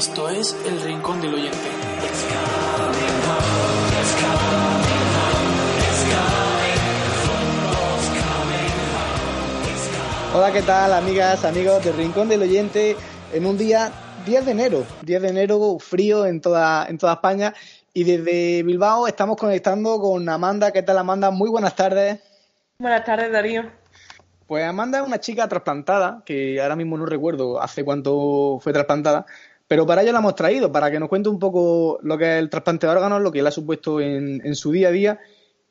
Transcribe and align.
Esto 0.00 0.28
es 0.30 0.56
El 0.64 0.80
Rincón 0.80 1.20
del 1.20 1.34
Oyente. 1.34 1.58
Hola, 10.32 10.52
¿qué 10.52 10.62
tal, 10.62 10.92
amigas, 10.92 11.44
amigos 11.44 11.84
del 11.84 11.96
Rincón 11.96 12.28
del 12.28 12.42
Oyente? 12.42 12.96
En 13.32 13.46
un 13.46 13.58
día 13.58 13.92
10 14.24 14.46
de 14.46 14.52
enero, 14.52 14.84
10 15.02 15.22
de 15.22 15.28
enero, 15.28 15.78
frío 15.80 16.24
en 16.24 16.40
toda, 16.40 16.86
en 16.86 16.98
toda 16.98 17.14
España. 17.14 17.52
Y 17.92 18.04
desde 18.04 18.62
Bilbao 18.62 19.08
estamos 19.08 19.36
conectando 19.36 20.00
con 20.00 20.28
Amanda. 20.28 20.70
¿Qué 20.70 20.82
tal, 20.82 20.98
Amanda? 20.98 21.30
Muy 21.30 21.50
buenas 21.50 21.74
tardes. 21.74 22.29
Buenas 22.80 23.04
tardes, 23.04 23.30
Darío. 23.30 23.64
Pues 24.46 24.64
Amanda 24.64 25.00
es 25.00 25.06
una 25.06 25.20
chica 25.20 25.46
trasplantada, 25.46 26.22
que 26.24 26.62
ahora 26.62 26.76
mismo 26.76 26.96
no 26.96 27.04
recuerdo 27.04 27.60
hace 27.60 27.84
cuánto 27.84 28.58
fue 28.62 28.72
trasplantada, 28.72 29.26
pero 29.68 29.86
para 29.86 30.00
ello 30.00 30.12
la 30.12 30.20
hemos 30.20 30.34
traído, 30.34 30.72
para 30.72 30.90
que 30.90 30.98
nos 30.98 31.10
cuente 31.10 31.28
un 31.28 31.38
poco 31.38 31.98
lo 32.02 32.16
que 32.16 32.24
es 32.36 32.38
el 32.38 32.48
trasplante 32.48 32.86
de 32.86 32.92
órganos, 32.92 33.20
lo 33.20 33.30
que 33.30 33.42
le 33.42 33.48
ha 33.48 33.52
supuesto 33.52 34.00
en, 34.00 34.40
en 34.42 34.54
su 34.54 34.72
día 34.72 34.88
a 34.88 34.92
día, 34.92 35.20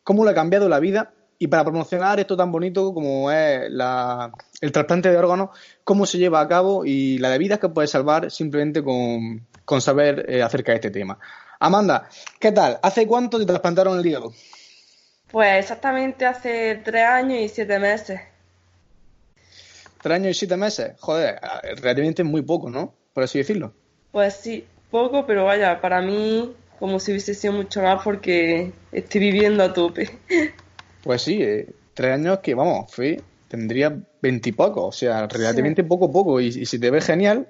cómo 0.04 0.24
le 0.24 0.30
ha 0.30 0.36
cambiado 0.36 0.70
la 0.70 0.80
vida 0.80 1.12
y 1.40 1.48
para 1.48 1.64
promocionar 1.64 2.20
esto 2.20 2.38
tan 2.38 2.52
bonito 2.52 2.94
como 2.94 3.32
es 3.32 3.72
la- 3.72 4.32
el 4.62 4.72
trasplante 4.72 5.10
de 5.10 5.18
órganos, 5.18 5.50
cómo 5.84 6.06
se 6.06 6.20
lleva 6.20 6.42
a 6.42 6.48
cabo 6.48 6.86
y 6.86 7.18
la 7.18 7.32
de 7.32 7.40
vidas 7.40 7.58
que 7.58 7.70
puede 7.70 7.88
salvar 7.88 8.30
simplemente 8.30 8.84
con, 8.84 9.48
saber 9.82 10.26
eh, 10.30 10.44
acerca 10.44 10.73
de 10.73 10.76
este 10.76 10.92
tema. 10.92 11.18
Amanda, 11.60 12.08
¿qué 12.40 12.52
tal? 12.52 12.78
¿Hace 12.84 13.08
cuánto 13.08 13.40
te 13.40 13.48
trasplantaron 13.48 13.98
el 13.98 14.06
hígado? 14.06 14.32
Pues 15.32 15.60
exactamente 15.60 16.26
hace 16.26 16.82
tres 16.84 17.06
años 17.06 17.40
y 17.40 17.50
siete 17.50 17.78
meses. 17.80 18.20
¿Tres 20.02 20.16
años 20.16 20.32
y 20.32 20.34
siete 20.34 20.58
meses? 20.58 20.94
Joder, 21.00 21.40
relativamente 21.82 22.24
muy 22.24 22.42
poco, 22.42 22.70
¿no? 22.70 22.94
Por 23.14 23.24
así 23.24 23.38
decirlo. 23.38 23.74
Pues 24.12 24.34
sí, 24.34 24.66
poco, 24.90 25.26
pero 25.26 25.46
vaya, 25.46 25.82
para 25.82 26.02
mí 26.02 26.56
como 26.80 27.00
si 27.00 27.12
hubiese 27.12 27.36
sido 27.36 27.54
mucho 27.54 27.82
más 27.82 28.02
porque 28.04 28.72
estoy 28.92 29.22
viviendo 29.22 29.64
a 29.64 29.74
tope. 29.74 30.10
Pues 31.02 31.22
sí, 31.22 31.42
eh, 31.42 31.66
tres 31.94 32.16
años 32.16 32.40
que, 32.40 32.54
vamos, 32.54 32.94
fue, 32.94 33.22
tendría 33.48 33.98
veintipocos, 34.22 34.84
o 34.84 34.92
sea, 34.92 35.28
relativamente 35.28 35.82
poco 35.86 36.12
poco. 36.12 36.42
Y, 36.42 36.48
y 36.48 36.66
si 36.66 36.78
te 36.78 36.92
ves 36.92 37.06
genial. 37.06 37.48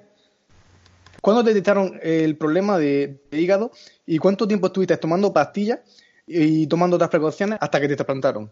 ¿Cuándo 1.20 1.42
te 1.42 1.50
detectaron 1.50 1.98
el 2.00 2.36
problema 2.36 2.78
de, 2.78 3.18
de 3.28 3.40
hígado 3.40 3.72
y 4.06 4.18
cuánto 4.18 4.46
tiempo 4.46 4.68
estuviste 4.68 4.96
tomando 4.98 5.32
pastillas 5.32 5.80
y 6.32 6.66
tomando 6.68 6.96
otras 6.96 7.10
precauciones 7.10 7.58
hasta 7.60 7.80
que 7.80 7.88
te 7.88 7.96
trasplantaron? 7.96 8.50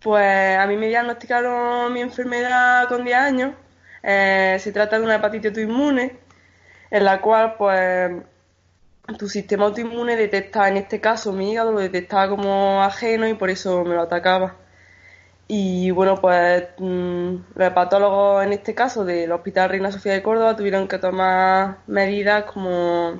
Pues 0.00 0.56
a 0.56 0.66
mí 0.66 0.76
me 0.76 0.88
diagnosticaron 0.88 1.92
mi 1.92 2.00
enfermedad 2.00 2.88
con 2.88 3.04
10 3.04 3.16
años. 3.16 3.54
Eh, 4.02 4.56
se 4.60 4.72
trata 4.72 4.98
de 4.98 5.04
una 5.04 5.16
hepatitis 5.16 5.50
autoinmune, 5.50 6.18
en 6.90 7.04
la 7.04 7.20
cual, 7.20 7.56
pues, 7.56 8.10
tu 9.18 9.28
sistema 9.28 9.66
autoinmune 9.66 10.16
detecta, 10.16 10.68
en 10.68 10.76
este 10.76 11.00
caso, 11.00 11.32
mi 11.32 11.52
hígado 11.52 11.72
lo 11.72 11.80
detectaba 11.80 12.28
como 12.28 12.82
ajeno 12.82 13.26
y 13.28 13.34
por 13.34 13.50
eso 13.50 13.84
me 13.84 13.94
lo 13.94 14.02
atacaba. 14.02 14.56
Y 15.48 15.90
bueno, 15.90 16.20
pues 16.20 16.64
mm, 16.78 17.34
los 17.54 17.68
hepatólogos, 17.68 18.44
en 18.44 18.52
este 18.52 18.74
caso, 18.74 19.04
del 19.04 19.32
Hospital 19.32 19.70
Reina 19.70 19.92
Sofía 19.92 20.12
de 20.12 20.22
Córdoba, 20.22 20.56
tuvieron 20.56 20.88
que 20.88 20.98
tomar 20.98 21.78
medidas 21.86 22.44
como 22.44 23.18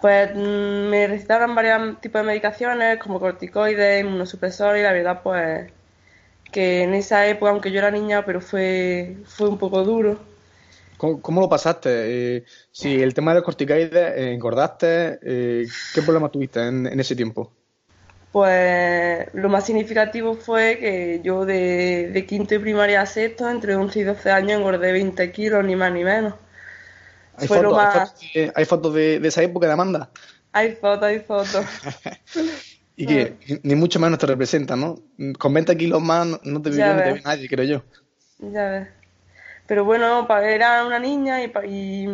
pues 0.00 0.30
mm, 0.34 0.88
me 0.88 1.06
recetaron 1.06 1.54
varios 1.54 2.00
tipos 2.00 2.22
de 2.22 2.26
medicaciones 2.26 2.98
como 2.98 3.20
corticoides, 3.20 4.04
inmunosupresores 4.04 4.80
y 4.80 4.84
la 4.84 4.92
verdad 4.92 5.20
pues 5.22 5.70
que 6.50 6.82
en 6.82 6.94
esa 6.94 7.26
época, 7.26 7.50
aunque 7.50 7.70
yo 7.70 7.78
era 7.78 7.90
niña, 7.90 8.24
pero 8.24 8.40
fue, 8.40 9.16
fue 9.24 9.48
un 9.48 9.58
poco 9.58 9.84
duro. 9.84 10.18
¿Cómo, 10.96 11.22
cómo 11.22 11.40
lo 11.40 11.48
pasaste? 11.48 12.36
Eh, 12.36 12.44
si 12.70 13.00
el 13.00 13.14
tema 13.14 13.30
de 13.30 13.36
los 13.36 13.44
corticoides, 13.44 13.92
eh, 13.92 14.32
engordaste, 14.34 15.18
eh, 15.22 15.66
¿qué 15.94 16.02
problemas 16.02 16.32
tuviste 16.32 16.66
en, 16.66 16.86
en 16.86 17.00
ese 17.00 17.16
tiempo? 17.16 17.52
Pues 18.32 19.26
lo 19.34 19.48
más 19.48 19.66
significativo 19.66 20.34
fue 20.34 20.78
que 20.78 21.20
yo 21.24 21.44
de, 21.44 22.10
de 22.12 22.26
quinto 22.26 22.54
y 22.54 22.58
primaria 22.58 23.00
a 23.00 23.06
sexto, 23.06 23.48
entre 23.50 23.74
11 23.74 24.00
y 24.00 24.02
12 24.04 24.30
años, 24.30 24.58
engordé 24.58 24.92
20 24.92 25.32
kilos, 25.32 25.64
ni 25.64 25.74
más 25.74 25.92
ni 25.92 26.04
menos. 26.04 26.34
¿Hay 27.40 27.48
fotos, 27.48 27.78
hay 27.78 27.86
fotos 27.86 28.20
de, 28.34 28.52
hay 28.54 28.64
fotos 28.64 28.94
de- 28.94 29.20
de 29.20 29.28
esa 29.28 29.42
época 29.42 29.66
de 29.66 29.72
Amanda? 29.72 30.10
Hay 30.52 30.72
fotos, 30.72 31.04
hay 31.04 31.20
fotos. 31.20 31.64
Y 32.96 33.06
que 33.06 33.60
ni 33.62 33.74
mucho 33.74 33.98
menos 33.98 34.18
te 34.18 34.26
representan, 34.26 34.78
¿no? 34.80 34.96
Con 35.38 35.54
20 35.54 35.74
kilos 35.74 36.02
más 36.02 36.26
no- 36.44 36.60
te, 36.60 36.70
Ya 36.76 36.92
no 36.94 37.02
te 37.02 37.12
ve 37.14 37.22
nadie, 37.24 37.48
creo 37.48 37.64
yo. 37.64 37.82
Ya 38.38 38.70
ves. 38.70 38.88
Pero 39.66 39.84
bueno, 39.84 40.28
era 40.42 40.84
una 40.84 40.98
niña 40.98 41.42
y, 41.42 41.52
y 41.66 42.04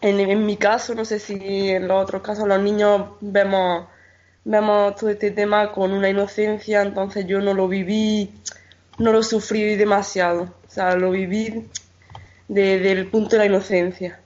en, 0.00 0.20
en 0.20 0.46
mi 0.46 0.56
caso, 0.56 0.94
no 0.94 1.04
sé 1.04 1.18
si 1.18 1.34
en 1.70 1.88
los 1.88 2.02
otros 2.02 2.22
casos 2.22 2.48
los 2.48 2.60
niños 2.62 3.10
vemos, 3.20 3.88
vemos 4.44 4.96
todo 4.96 5.10
este 5.10 5.30
tema 5.30 5.72
con 5.72 5.92
una 5.92 6.08
inocencia, 6.08 6.82
entonces 6.82 7.26
yo 7.26 7.40
no 7.40 7.54
lo 7.54 7.68
viví, 7.68 8.30
no 8.98 9.12
lo 9.12 9.22
sufrí 9.22 9.76
demasiado. 9.76 10.42
O 10.66 10.70
sea, 10.70 10.96
lo 10.96 11.10
viví 11.10 11.66
desde 12.48 12.92
el 12.92 13.08
punto 13.08 13.30
de 13.30 13.38
la 13.38 13.46
inocencia. 13.46 14.19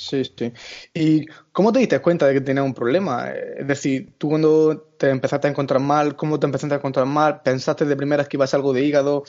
Sí, 0.00 0.24
sí. 0.24 0.50
¿Y 0.94 1.26
cómo 1.52 1.72
te 1.72 1.78
diste 1.78 1.98
cuenta 2.00 2.26
de 2.26 2.32
que 2.32 2.40
tenías 2.40 2.64
un 2.64 2.72
problema? 2.72 3.28
Es 3.30 3.66
decir, 3.66 4.14
tú 4.16 4.30
cuando 4.30 4.94
te 4.96 5.10
empezaste 5.10 5.46
a 5.46 5.50
encontrar 5.50 5.78
mal, 5.78 6.16
¿cómo 6.16 6.40
te 6.40 6.46
empezaste 6.46 6.74
a 6.74 6.78
encontrar 6.78 7.04
mal? 7.04 7.42
¿Pensaste 7.42 7.84
de 7.84 7.96
primeras 7.96 8.26
que 8.26 8.38
iba 8.38 8.44
a 8.44 8.48
ser 8.48 8.58
algo 8.58 8.72
de 8.72 8.82
hígado? 8.82 9.24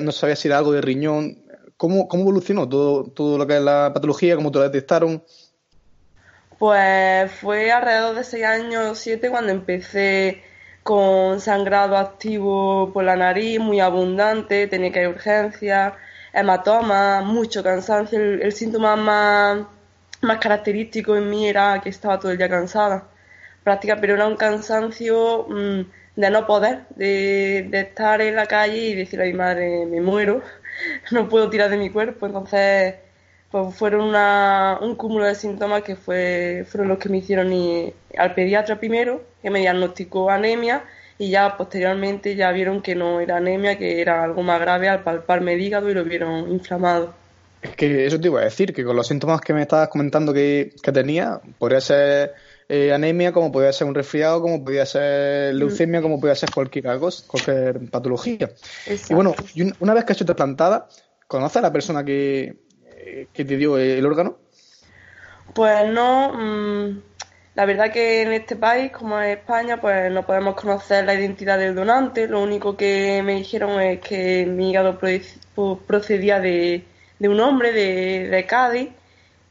¿No 0.00 0.12
sabías 0.12 0.38
si 0.40 0.48
era 0.48 0.58
algo 0.58 0.72
de 0.72 0.82
riñón? 0.82 1.42
¿Cómo, 1.78 2.06
cómo 2.06 2.24
evolucionó 2.24 2.68
todo, 2.68 3.04
todo 3.04 3.38
lo 3.38 3.46
que 3.46 3.56
es 3.56 3.62
la 3.62 3.92
patología? 3.94 4.36
¿Cómo 4.36 4.52
te 4.52 4.58
lo 4.58 4.64
detectaron? 4.64 5.24
Pues 6.58 7.32
fue 7.32 7.72
alrededor 7.72 8.14
de 8.14 8.24
6 8.24 8.44
años 8.44 8.90
o 8.90 8.94
7 8.94 9.30
cuando 9.30 9.52
empecé 9.52 10.42
con 10.82 11.40
sangrado 11.40 11.96
activo 11.96 12.92
por 12.92 13.04
la 13.04 13.16
nariz, 13.16 13.58
muy 13.58 13.80
abundante, 13.80 14.66
tenía 14.66 14.92
que 14.92 15.00
ir 15.00 15.06
a 15.06 15.10
urgencias, 15.10 15.94
hematoma, 16.34 17.22
mucho 17.22 17.62
cansancio. 17.62 18.20
El, 18.20 18.42
el 18.42 18.52
síntoma 18.52 18.96
más, 18.96 19.66
más 20.24 20.38
característico 20.38 21.16
en 21.16 21.30
mí 21.30 21.48
era 21.48 21.80
que 21.82 21.88
estaba 21.90 22.18
todo 22.20 22.32
el 22.32 22.38
día 22.38 22.48
cansada. 22.48 23.08
Práctica, 23.62 23.96
pero 24.00 24.14
era 24.14 24.26
un 24.26 24.36
cansancio 24.36 25.46
mm, 25.48 25.80
de 26.16 26.30
no 26.30 26.46
poder, 26.46 26.86
de, 26.96 27.66
de 27.70 27.80
estar 27.80 28.20
en 28.20 28.36
la 28.36 28.46
calle 28.46 28.76
y 28.78 28.94
decir 28.94 29.20
a 29.22 29.24
mi 29.24 29.32
madre, 29.32 29.86
me 29.86 30.00
muero, 30.00 30.42
no 31.12 31.28
puedo 31.28 31.50
tirar 31.50 31.70
de 31.70 31.76
mi 31.78 31.90
cuerpo. 31.90 32.26
Entonces, 32.26 32.94
pues 33.50 33.74
fueron 33.76 34.02
una- 34.02 34.78
un 34.82 34.96
cúmulo 34.96 35.24
de 35.26 35.34
síntomas 35.34 35.82
que 35.82 35.96
fue, 35.96 36.64
fueron 36.68 36.88
los 36.88 36.98
que 36.98 37.08
me 37.08 37.18
hicieron 37.18 37.52
ir 37.52 37.94
al 38.18 38.34
pediatra 38.34 38.78
primero, 38.78 39.22
que 39.42 39.50
me 39.50 39.60
diagnosticó 39.60 40.30
anemia, 40.30 40.84
y 41.18 41.30
ya 41.30 41.56
posteriormente 41.56 42.34
ya 42.36 42.50
vieron 42.52 42.82
que 42.82 42.94
no 42.96 43.20
era 43.20 43.36
anemia, 43.36 43.78
que 43.78 44.00
era 44.00 44.22
algo 44.24 44.42
más 44.42 44.60
grave 44.60 44.88
al 44.88 45.02
palparme 45.04 45.54
el 45.54 45.60
hígado 45.60 45.88
y 45.90 45.94
lo 45.94 46.04
vieron 46.04 46.50
inflamado. 46.50 47.14
Es 47.64 47.76
que 47.76 48.04
eso 48.06 48.20
te 48.20 48.28
iba 48.28 48.40
a 48.40 48.44
decir, 48.44 48.74
que 48.74 48.84
con 48.84 48.94
los 48.94 49.08
síntomas 49.08 49.40
que 49.40 49.54
me 49.54 49.62
estabas 49.62 49.88
comentando 49.88 50.32
que, 50.34 50.74
que 50.82 50.92
tenía, 50.92 51.40
podría 51.58 51.80
ser 51.80 52.34
eh, 52.68 52.92
anemia, 52.92 53.32
como 53.32 53.50
podría 53.50 53.72
ser 53.72 53.86
un 53.86 53.94
resfriado, 53.94 54.42
como 54.42 54.62
podría 54.62 54.84
ser 54.84 55.54
leucemia, 55.54 56.02
como 56.02 56.20
podría 56.20 56.34
ser 56.34 56.50
cualquier 56.54 56.84
cosa, 56.98 57.24
cualquier 57.26 57.90
patología. 57.90 58.50
Exacto. 58.86 59.06
Y 59.10 59.14
bueno, 59.14 59.34
una 59.80 59.94
vez 59.94 60.04
que 60.04 60.12
has 60.12 60.18
sido 60.18 60.26
trasplantada, 60.26 60.88
¿conoces 61.26 61.56
a 61.56 61.62
la 61.62 61.72
persona 61.72 62.04
que, 62.04 62.54
eh, 62.86 63.28
que 63.32 63.44
te 63.44 63.56
dio 63.56 63.78
el 63.78 64.04
órgano? 64.04 64.36
Pues 65.54 65.88
no, 65.90 66.32
mm, 66.34 67.00
la 67.54 67.64
verdad 67.64 67.92
que 67.92 68.22
en 68.22 68.32
este 68.32 68.56
país, 68.56 68.92
como 68.92 69.18
es 69.20 69.38
España, 69.38 69.80
pues 69.80 70.10
no 70.12 70.26
podemos 70.26 70.54
conocer 70.54 71.04
la 71.04 71.14
identidad 71.14 71.58
del 71.58 71.74
donante. 71.74 72.26
Lo 72.28 72.42
único 72.42 72.76
que 72.76 73.22
me 73.22 73.36
dijeron 73.36 73.80
es 73.80 74.00
que 74.00 74.44
mi 74.46 74.70
hígado 74.70 74.98
pro- 74.98 75.78
procedía 75.86 76.40
de, 76.40 76.84
de 77.18 77.28
un 77.28 77.40
hombre 77.40 77.72
de, 77.72 78.28
de 78.28 78.46
Cádiz 78.46 78.90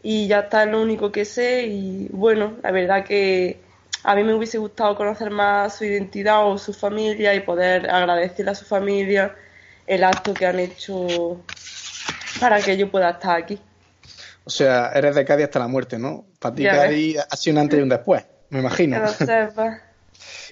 y 0.02 0.28
ya 0.28 0.42
está 0.42 0.64
es 0.64 0.70
lo 0.70 0.82
único 0.82 1.12
que 1.12 1.26
sé 1.26 1.66
y 1.66 2.10
bueno, 2.12 2.58
la 2.62 2.72
verdad 2.72 3.06
que 3.06 3.62
a 4.04 4.16
mí 4.16 4.24
me 4.24 4.34
hubiese 4.34 4.58
gustado 4.58 4.96
conocer 4.96 5.30
más 5.30 5.78
su 5.78 5.86
identidad 5.86 6.46
o 6.46 6.58
su 6.58 6.74
familia 6.74 7.34
y 7.34 7.40
poder 7.40 7.90
agradecerle 7.90 8.52
a 8.52 8.56
su 8.56 8.66
familia 8.66 9.34
el 9.88 10.04
acto 10.04 10.34
que 10.34 10.46
han 10.46 10.60
hecho 10.60 11.42
para 12.40 12.62
que 12.62 12.78
yo 12.78 12.92
pueda 12.92 13.12
estar 13.12 13.38
aquí. 13.38 13.60
O 14.44 14.50
sea, 14.50 14.92
eres 14.94 15.16
de 15.16 15.24
Cádiz 15.24 15.46
hasta 15.46 15.60
la 15.60 15.68
muerte, 15.68 15.98
¿no? 15.98 16.26
Para 16.40 16.54
ti 16.54 16.64
Cádiz 16.66 17.18
ha 17.30 17.38
sido 17.38 17.56
un 17.56 17.60
antes 17.62 17.80
y 17.80 17.82
un 17.82 17.90
después, 17.90 18.26
me 18.50 18.60
imagino. 18.60 19.02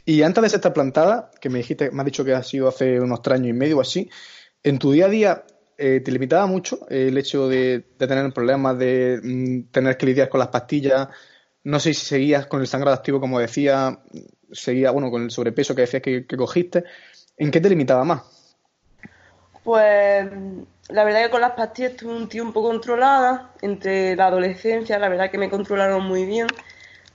y 0.06 0.22
antes 0.22 0.44
de 0.44 0.50
ser 0.50 0.62
trasplantada, 0.62 1.30
que 1.42 1.50
me 1.50 1.58
dijiste, 1.58 1.92
me 1.92 2.02
has 2.02 2.06
dicho 2.06 2.24
que 2.24 2.34
ha 2.34 2.44
sido 2.44 2.70
hace 2.70 3.02
unos 3.02 3.22
tres 3.22 3.40
años 3.40 3.50
y 3.50 3.54
medio 3.54 3.80
o 3.80 3.82
así, 3.82 4.10
en 4.64 4.80
tu 4.80 4.94
día 4.94 5.08
a 5.08 5.10
día 5.10 5.44
eh, 5.84 6.00
te 6.00 6.12
limitaba 6.12 6.46
mucho 6.46 6.88
el 6.90 7.18
hecho 7.18 7.48
de, 7.48 7.84
tener 7.98 8.32
problemas, 8.32 8.78
de 8.78 9.20
mm, 9.24 9.72
tener 9.72 9.98
que 9.98 10.06
lidiar 10.06 10.30
con 10.30 10.40
las 10.40 10.50
pastillas. 10.50 11.08
No 11.64 11.80
sé 11.80 11.96
si 11.96 12.06
seguías 12.06 12.46
con 12.46 12.62
el 12.62 12.68
sangrado 12.68 12.96
activo, 12.96 13.20
como 13.20 13.40
decía, 13.40 13.98
seguía, 14.52 14.92
bueno, 14.92 15.10
con 15.10 15.24
el 15.24 15.32
sobrepeso 15.32 15.74
que 15.74 15.82
decías 15.82 16.04
que, 16.04 16.28
cogiste. 16.38 16.84
¿En 17.36 17.50
qué 17.50 17.60
te 17.60 17.70
limitaba 17.70 18.04
más? 18.04 18.56
Pues 19.64 20.30
la 20.90 21.04
verdad 21.04 21.24
que 21.24 21.32
con 21.32 21.42
las 21.42 21.54
pastillas 21.54 21.94
estuve 21.94 22.16
un 22.16 22.30
tiempo 22.30 22.62
controlada 22.62 23.52
entre 23.64 24.16
la 24.16 24.28
adolescencia, 24.28 25.00
la 25.00 25.10
verdad 25.10 25.32
que 25.32 25.40
me 25.40 25.50
controlaron 25.50 26.06
muy 26.06 26.26
bien, 26.26 26.46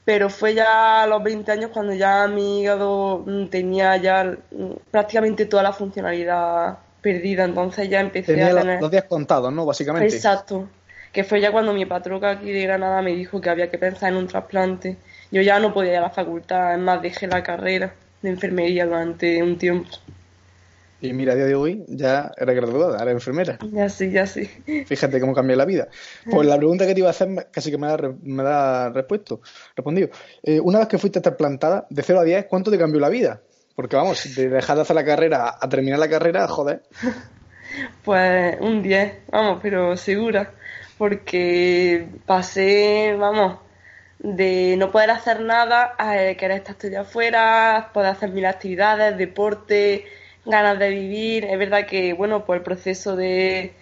pero 0.05 0.29
fue 0.29 0.55
ya 0.55 1.05
a 1.05 1.07
los 1.07 1.23
20 1.23 1.53
años 1.53 1.71
cuando 1.73 1.95
ya 1.95 2.27
mi 2.27 2.63
hígado 2.63 3.23
mm, 3.25 3.47
tenía 3.47 3.97
ya 3.97 4.25
mm, 4.25 4.73
prácticamente 4.91 5.47
toda 5.47 5.63
la 5.63 5.73
funcionalidad 5.73 6.79
perdida, 7.07 7.45
entonces 7.45 7.89
ya 7.89 8.01
empecé 8.01 8.43
a 8.43 8.53
tener... 8.53 8.81
los 8.81 8.91
días 8.91 9.05
contados, 9.05 9.53
¿no? 9.53 9.65
Básicamente. 9.65 10.13
Exacto, 10.13 10.69
que 11.13 11.23
fue 11.23 11.41
ya 11.41 11.53
cuando 11.53 11.73
mi 11.73 11.87
patroca 11.87 12.31
aquí 12.31 12.51
de 12.51 12.63
Granada 12.63 13.01
me 13.01 13.15
dijo 13.15 13.41
que 13.41 13.49
había 13.49 13.71
que 13.71 13.79
pensar 13.79 14.11
en 14.11 14.19
un 14.19 14.27
trasplante. 14.27 14.97
Yo 15.31 15.41
ya 15.41 15.61
no 15.61 15.73
podía 15.73 15.93
ir 15.93 15.99
a 15.99 16.01
la 16.01 16.11
facultad, 16.11 16.75
es 16.75 16.81
más, 16.81 17.01
dejé 17.01 17.29
la 17.29 17.45
carrera 17.45 17.95
de 18.23 18.31
enfermería 18.31 18.87
durante 18.87 19.41
un 19.41 19.57
tiempo. 19.57 19.89
Y 21.01 21.13
mira, 21.13 21.35
a 21.35 21.37
día 21.37 21.45
de 21.45 21.55
hoy 21.55 21.85
ya 21.87 22.33
eres 22.37 22.57
graduada, 22.57 23.01
eres 23.01 23.15
enfermera. 23.15 23.57
Ya 23.71 23.89
sí, 23.89 24.11
ya 24.11 24.27
sí. 24.27 24.47
Fíjate 24.87 25.21
cómo 25.21 25.33
cambia 25.33 25.55
la 25.55 25.65
vida. 25.65 25.87
Pues 26.29 26.49
la 26.49 26.57
pregunta 26.57 26.89
que 26.89 26.95
te 26.95 27.01
iba 27.01 27.09
a 27.09 27.13
hacer 27.13 27.49
casi 27.53 27.71
que 27.71 27.79
me 27.79 27.87
da, 27.87 28.15
me 28.23 28.43
da 28.43 28.89
respuesto, 28.91 29.41
respondido. 29.77 30.09
Eh, 30.43 30.59
una 30.59 30.81
vez 30.81 30.89
que 30.89 30.99
fuiste 30.99 31.21
trasplantada, 31.21 31.87
de 31.89 32.03
0 32.03 32.19
a 32.19 32.25
10, 32.25 32.47
¿cuánto 32.47 32.73
te 32.73 32.79
cambió 32.79 32.99
la 32.99 33.11
vida? 33.11 33.43
Porque 33.77 33.95
vamos, 33.95 34.35
de 34.35 34.49
dejar 34.49 34.77
de 34.77 34.83
hacer 34.83 34.97
la 34.97 35.05
carrera 35.05 35.55
a 35.61 35.69
terminar 35.69 35.99
la 35.99 36.09
carrera, 36.09 36.49
joder. 36.49 36.83
Pues 38.05 38.57
un 38.61 38.83
10, 38.83 39.29
vamos, 39.31 39.59
pero 39.61 39.97
segura. 39.97 40.53
Porque 40.97 42.09
pasé, 42.25 43.15
vamos, 43.19 43.59
de 44.19 44.77
no 44.79 44.91
poder 44.91 45.11
hacer 45.11 45.41
nada 45.41 45.95
a 45.99 46.15
querer 46.37 46.59
estar 46.59 46.73
estudiando 46.73 47.07
afuera, 47.09 47.91
poder 47.93 48.13
hacer 48.13 48.31
mil 48.31 48.47
actividades, 48.47 49.19
deporte, 49.19 50.07
ganas 50.47 50.79
de 50.79 50.89
vivir. 50.91 51.45
Es 51.45 51.59
verdad 51.59 51.87
que, 51.87 52.15
bueno, 52.15 52.47
pues 52.47 52.59
el 52.61 52.65
proceso 52.65 53.15
de, 53.15 53.75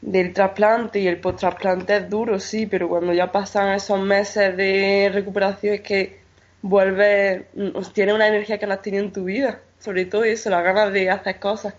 del 0.00 0.32
trasplante 0.32 1.00
y 1.00 1.08
el 1.08 1.20
post-trasplante 1.20 1.96
es 1.96 2.08
duro, 2.08 2.40
sí, 2.40 2.66
pero 2.66 2.88
cuando 2.88 3.12
ya 3.12 3.30
pasan 3.32 3.74
esos 3.74 4.00
meses 4.00 4.56
de 4.56 5.10
recuperación 5.12 5.74
es 5.74 5.80
que 5.82 6.23
vuelve, 6.64 7.48
mm, 7.54 7.78
tiene 7.92 8.14
una 8.14 8.26
energía 8.26 8.58
que 8.58 8.66
no 8.66 8.72
has 8.72 8.80
tenido 8.80 9.04
en 9.04 9.12
tu 9.12 9.24
vida. 9.24 9.60
Sobre 9.78 10.06
todo 10.06 10.24
eso, 10.24 10.48
la 10.48 10.62
ganas 10.62 10.92
de 10.94 11.10
hacer 11.10 11.38
cosas. 11.38 11.74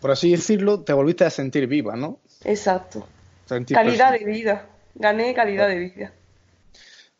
Por 0.00 0.10
así 0.10 0.32
decirlo, 0.32 0.80
te 0.80 0.92
volviste 0.92 1.24
a 1.24 1.30
sentir 1.30 1.68
viva, 1.68 1.94
¿no? 1.94 2.18
Exacto. 2.44 3.06
calidad 3.46 4.12
de 4.12 4.24
vida. 4.24 4.66
Gané 4.96 5.34
calidad 5.34 5.68
de 5.68 5.78
vida. 5.78 6.12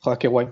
Joder, 0.01 0.19
qué 0.19 0.29
guay. 0.29 0.49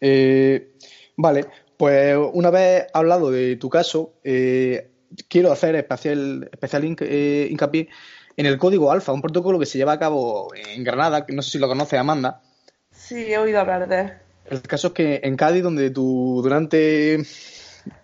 Eh, 0.00 0.74
vale, 1.16 1.46
pues 1.78 2.16
una 2.34 2.50
vez 2.50 2.86
hablado 2.92 3.30
de 3.30 3.56
tu 3.56 3.70
caso, 3.70 4.12
eh, 4.22 4.90
quiero 5.28 5.50
hacer 5.50 5.74
especial, 5.76 6.48
especial 6.52 6.96
eh, 7.00 7.48
hincapié 7.50 7.88
en 8.36 8.46
el 8.46 8.58
código 8.58 8.92
alfa, 8.92 9.12
un 9.12 9.22
protocolo 9.22 9.58
que 9.58 9.66
se 9.66 9.78
lleva 9.78 9.92
a 9.92 9.98
cabo 9.98 10.48
en 10.54 10.84
Granada, 10.84 11.24
que 11.24 11.34
no 11.34 11.42
sé 11.42 11.52
si 11.52 11.58
lo 11.58 11.68
conoce 11.68 11.96
Amanda. 11.96 12.42
Sí, 12.90 13.32
he 13.32 13.38
oído 13.38 13.60
hablar 13.60 13.88
de 13.88 14.00
él. 14.00 14.12
El 14.46 14.62
caso 14.62 14.88
es 14.88 14.92
que 14.92 15.20
en 15.22 15.36
Cádiz, 15.36 15.62
donde 15.62 15.90
tu 15.90 16.40
durante 16.42 17.24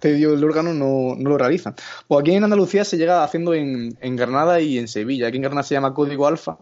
te 0.01 0.15
dio 0.15 0.35
el 0.35 0.45
órgano, 0.45 0.73
no, 0.75 1.17
lo 1.17 1.39
realizan. 1.39 1.75
Pues 2.07 2.21
aquí 2.21 2.33
en 2.33 2.45
Andalucía 2.45 2.85
se 2.85 2.97
llega 2.97 3.23
haciendo 3.23 3.55
en, 3.55 3.97
Granada 4.17 4.61
y 4.61 4.79
en 4.79 4.89
Sevilla. 4.89 5.29
Aquí 5.29 5.37
en 5.37 5.43
Granada 5.43 5.63
se 5.63 5.75
llama 5.75 5.95
Código 5.95 6.27
Alfa. 6.27 6.59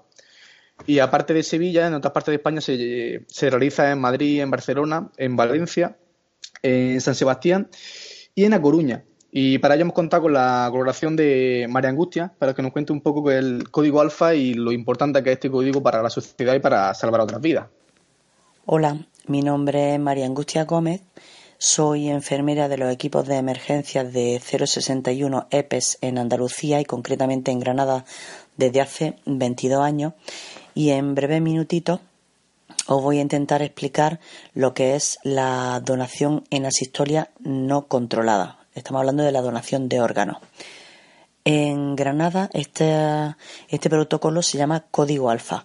Y 0.87 0.99
aparte 0.99 1.32
de 1.32 1.43
Sevilla, 1.43 1.87
en 1.87 1.94
otras 1.94 2.12
partes 2.12 2.32
de 2.32 2.37
España 2.37 2.61
se, 2.61 3.25
se 3.28 3.50
realiza 3.50 3.90
en 3.90 3.99
Madrid, 3.99 4.40
en 4.40 4.50
Barcelona, 4.50 5.11
en 5.17 5.34
Valencia, 5.34 5.96
en 6.62 7.00
San 7.00 7.14
Sebastián 7.14 7.69
y 8.34 8.44
en 8.44 8.55
A 8.55 8.61
Coruña. 8.61 9.05
Y 9.38 9.58
para 9.58 9.75
ello 9.75 9.82
hemos 9.82 9.94
contado 9.94 10.25
con 10.25 10.32
la 10.32 10.67
colaboración 10.70 11.17
de 11.17 11.67
María 11.69 11.90
Angustia 11.90 12.32
para 12.38 12.55
que 12.55 12.62
nos 12.62 12.73
cuente 12.73 12.93
un 12.93 13.00
poco 13.00 13.31
el 13.31 13.70
código 13.70 14.00
alfa 14.00 14.34
y 14.34 14.55
lo 14.55 14.73
importante 14.73 15.23
que 15.23 15.31
es 15.31 15.37
este 15.37 15.50
código 15.50 15.82
para 15.82 16.02
la 16.02 16.11
sociedad 16.11 16.55
y 16.55 16.61
para 16.61 16.94
salvar 16.94 17.20
otras 17.20 17.40
vidas. 17.40 17.67
Hola, 18.64 19.06
mi 19.28 19.43
nombre 19.43 19.94
es 19.94 20.00
María 20.00 20.26
Angustia 20.26 20.64
Gómez, 20.64 21.00
soy 21.58 22.08
enfermera 22.08 22.69
de 22.69 22.78
los 22.78 22.93
equipos 22.93 23.26
de 23.26 23.37
emergencias 23.37 24.12
de 24.12 24.40
061 24.40 25.49
EPES 25.50 25.99
en 26.00 26.19
Andalucía 26.19 26.81
y 26.81 26.84
concretamente 26.84 27.50
en 27.50 27.61
Granada 27.61 28.05
desde 28.56 28.81
hace 28.81 29.17
22 29.25 29.81
años 29.81 30.12
y 30.75 30.90
en 30.90 31.14
breve 31.14 31.40
minutito 31.40 32.00
os 32.87 33.02
voy 33.02 33.19
a 33.19 33.23
intentar 33.23 33.62
explicar 33.62 34.20
lo 34.55 34.75
que 34.75 34.94
es 34.94 35.19
la 35.25 35.81
donación 35.84 36.44
en 36.50 36.67
asistolia 36.67 37.31
no 37.40 37.87
controlada. 37.87 38.58
Estamos 38.75 39.00
hablando 39.00 39.25
de 39.25 39.32
la 39.32 39.43
donación 39.43 39.88
de 39.88 40.00
órganos. 40.00 40.38
En 41.44 41.96
Granada 41.96 42.50
este, 42.52 43.34
este 43.69 43.90
protocolo 43.90 44.43
se 44.43 44.58
llama 44.58 44.84
Código 44.90 45.31
Alfa 45.31 45.64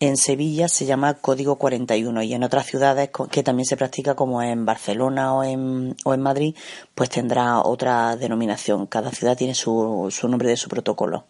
en 0.00 0.16
Sevilla 0.16 0.68
se 0.68 0.86
llama 0.86 1.14
Código 1.14 1.56
41 1.56 2.22
y 2.22 2.34
en 2.34 2.44
otras 2.44 2.66
ciudades 2.66 3.10
que 3.30 3.42
también 3.42 3.66
se 3.66 3.76
practica 3.76 4.14
como 4.14 4.42
en 4.42 4.66
Barcelona 4.66 5.34
o 5.34 5.44
en, 5.44 5.94
Madrid, 6.18 6.54
pues 6.94 7.10
tendrá 7.10 7.60
otra 7.60 8.16
denominación. 8.16 8.86
Cada 8.86 9.10
ciudad 9.10 9.36
tiene 9.36 9.54
su, 9.54 10.08
su 10.10 10.28
nombre 10.28 10.48
de 10.48 10.56
su 10.56 10.68
protocolo. 10.68 11.24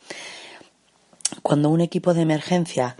Cuando 1.43 1.69
un 1.69 1.81
equipo 1.81 2.15
de 2.15 2.23
emergencia 2.23 2.97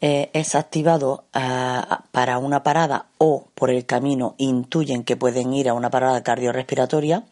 eh, 0.00 0.30
es 0.32 0.54
activado 0.54 1.24
eh, 1.34 1.80
para 2.10 2.38
una 2.38 2.62
parada 2.62 3.06
o 3.18 3.46
por 3.54 3.70
el 3.70 3.86
camino 3.86 4.34
intuyen 4.38 5.04
que 5.04 5.16
pueden 5.16 5.52
ir 5.52 5.68
a 5.68 5.74
una 5.74 5.90
parada 5.90 6.22
cardiorrespiratoria, 6.22 7.24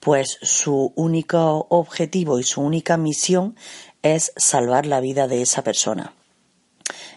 pues 0.00 0.38
su 0.40 0.92
único 0.96 1.66
objetivo 1.68 2.38
y 2.38 2.42
su 2.42 2.62
única 2.62 2.96
misión 2.96 3.54
es 4.02 4.32
salvar 4.36 4.86
la 4.86 5.00
vida 5.00 5.28
de 5.28 5.42
esa 5.42 5.62
persona. 5.62 6.14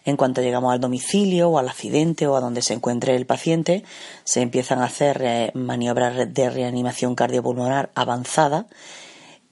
En 0.06 0.18
cuanto 0.18 0.42
llegamos 0.42 0.74
al 0.74 0.80
domicilio 0.80 1.50
o 1.50 1.58
al 1.60 1.70
accidente 1.70 2.28
o 2.28 2.36
a 2.36 2.42
donde 2.42 2.62
se 2.62 2.74
encuentre 2.74 3.16
el 3.16 3.26
paciente, 3.26 3.84
se 4.24 4.42
empiezan 4.42 4.80
a 4.80 4.86
hacer 4.86 5.22
eh, 5.24 5.52
maniobras 5.54 6.34
de 6.34 6.50
reanimación 6.50 7.16
cardiopulmonar 7.16 7.92
avanzada 7.96 8.68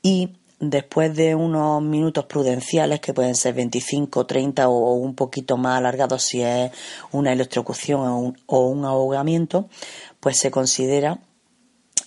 y 0.02 0.30
después 0.62 1.16
de 1.16 1.36
unos 1.36 1.82
minutos 1.82 2.26
prudenciales, 2.26 3.02
que 3.02 3.14
pueden 3.14 3.36
ser 3.36 3.56
25, 3.56 4.26
30 4.26 4.70
o 4.70 4.94
un 4.94 5.16
poquito 5.16 5.58
más 5.58 5.80
alargados 5.80 6.24
si 6.24 6.42
es 6.42 6.72
una 7.12 7.34
electrocución 7.34 8.36
o 8.46 8.60
un, 8.60 8.86
ahogamiento, 8.86 9.68
pues 10.20 10.38
se 10.38 10.52
considera, 10.52 11.20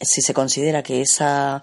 si 0.01 0.23
se 0.23 0.33
considera 0.33 0.83
que 0.83 1.03
esa 1.03 1.61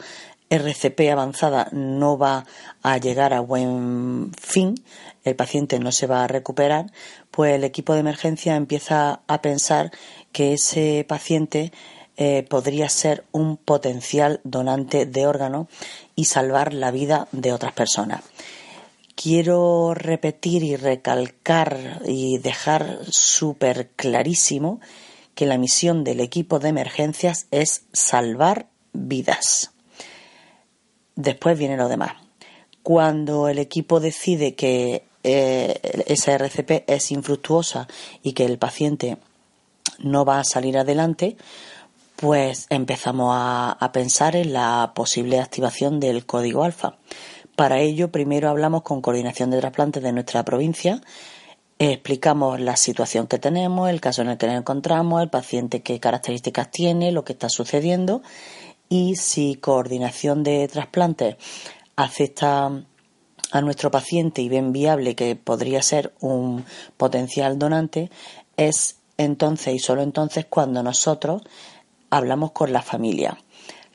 RCP 0.49 1.09
avanzada 1.11 1.69
no 1.71 2.17
va 2.17 2.45
a 2.83 2.97
llegar 2.97 3.33
a 3.33 3.39
buen 3.39 4.33
fin, 4.37 4.75
el 5.23 5.35
paciente 5.35 5.79
no 5.79 5.91
se 5.91 6.07
va 6.07 6.23
a 6.23 6.27
recuperar, 6.27 6.91
pues 7.29 7.53
el 7.53 7.63
equipo 7.63 7.93
de 7.93 7.99
emergencia 7.99 8.55
empieza 8.55 9.21
a 9.27 9.41
pensar 9.41 9.91
que 10.31 10.53
ese 10.53 11.05
paciente 11.07 11.71
eh, 12.17 12.45
podría 12.49 12.89
ser 12.89 13.23
un 13.31 13.57
potencial 13.57 14.41
donante 14.43 15.05
de 15.05 15.27
órgano 15.27 15.67
y 16.15 16.25
salvar 16.25 16.73
la 16.73 16.91
vida 16.91 17.27
de 17.31 17.53
otras 17.53 17.73
personas. 17.73 18.23
Quiero 19.15 19.93
repetir 19.93 20.63
y 20.63 20.75
recalcar 20.75 22.01
y 22.05 22.37
dejar 22.39 22.99
súper 23.09 23.89
clarísimo 23.95 24.79
que 25.35 25.45
la 25.45 25.57
misión 25.57 26.03
del 26.03 26.19
equipo 26.19 26.59
de 26.59 26.69
emergencias 26.69 27.47
es 27.51 27.83
salvar 27.93 28.67
vidas. 28.93 29.71
Después 31.15 31.57
viene 31.57 31.77
lo 31.77 31.87
demás. 31.87 32.13
Cuando 32.83 33.47
el 33.47 33.59
equipo 33.59 33.99
decide 33.99 34.55
que 34.55 35.03
eh, 35.23 36.03
esa 36.07 36.33
RCP 36.33 36.83
es 36.87 37.11
infructuosa 37.11 37.87
y 38.23 38.33
que 38.33 38.45
el 38.45 38.57
paciente 38.57 39.17
no 39.99 40.25
va 40.25 40.39
a 40.39 40.43
salir 40.43 40.77
adelante, 40.77 41.37
pues 42.15 42.67
empezamos 42.69 43.33
a, 43.35 43.89
pensar 43.93 44.35
en 44.35 44.53
la 44.53 44.91
posible 44.95 45.39
activación 45.39 45.99
del 45.99 46.25
código 46.25 46.63
alfa. 46.63 46.95
Para 47.55 47.79
ello, 47.79 48.11
primero 48.11 48.49
hablamos 48.49 48.83
con 48.83 49.01
coordinación 49.01 49.51
de 49.51 49.59
trasplantes 49.59 50.03
de 50.03 50.11
nuestra 50.11 50.45
provincia, 50.45 51.01
explicamos 51.79 52.59
la 52.59 52.75
situación 52.75 53.25
que 53.27 53.39
tenemos, 53.39 53.89
el 53.89 54.01
caso 54.01 54.21
en 54.21 54.29
el 54.29 54.37
que 54.37 54.47
nos 54.47 54.57
encontramos, 54.57 55.21
el 55.21 55.29
paciente 55.29 55.81
qué 55.81 55.99
características 55.99 56.69
tiene, 56.69 57.11
lo 57.11 57.23
que 57.23 57.33
está 57.33 57.49
sucediendo 57.49 58.21
y 58.87 59.15
si 59.15 59.55
coordinación 59.55 60.43
de 60.43 60.67
trasplantes 60.67 61.37
acepta 61.95 62.83
a 63.51 63.61
nuestro 63.61 63.91
paciente 63.91 64.41
y 64.41 64.49
ven 64.49 64.71
viable 64.71 65.15
que 65.15 65.35
podría 65.35 65.81
ser 65.81 66.13
un 66.19 66.65
potencial 66.97 67.59
donante, 67.59 68.09
es 68.57 68.97
entonces 69.17 69.75
y 69.75 69.79
solo 69.79 70.01
entonces 70.01 70.45
cuando 70.49 70.83
nosotros 70.83 71.43
hablamos 72.09 72.51
con 72.51 72.73
la 72.73 72.81
familia. 72.81 73.37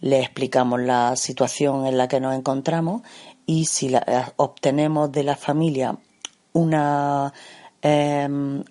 Le 0.01 0.21
explicamos 0.21 0.81
la 0.81 1.17
situación 1.17 1.87
en 1.87 1.97
la 1.97 2.07
que 2.07 2.21
nos 2.21 2.35
encontramos 2.35 3.03
y 3.47 3.65
si 3.65 3.93
obtenemos 4.37 5.11
de 5.11 5.23
la 5.25 5.37
familia 5.37 5.97
una 6.53 7.33
Em, 7.89 8.65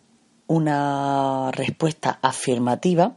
una 0.48 1.50
respuesta 1.52 2.20
afirmativa, 2.22 3.16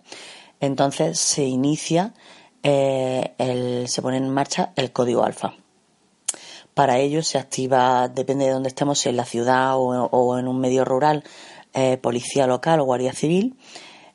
entonces 0.60 1.18
se 1.18 1.42
inicia, 1.44 2.14
eh, 2.62 3.34
el, 3.38 3.88
se 3.88 4.00
pone 4.00 4.18
en 4.18 4.30
marcha 4.30 4.72
el 4.76 4.92
código 4.92 5.24
alfa. 5.24 5.54
Para 6.78 7.00
ello 7.00 7.24
se 7.24 7.38
activa, 7.38 8.06
depende 8.06 8.44
de 8.44 8.52
dónde 8.52 8.68
estemos, 8.68 9.00
si 9.00 9.08
en 9.08 9.16
la 9.16 9.24
ciudad 9.24 9.72
o, 9.74 10.38
en 10.38 10.46
un 10.46 10.60
medio 10.60 10.84
rural, 10.84 11.24
eh, 11.74 11.96
policía 11.96 12.46
local 12.46 12.78
o 12.78 12.84
guardia 12.84 13.12
civil. 13.12 13.56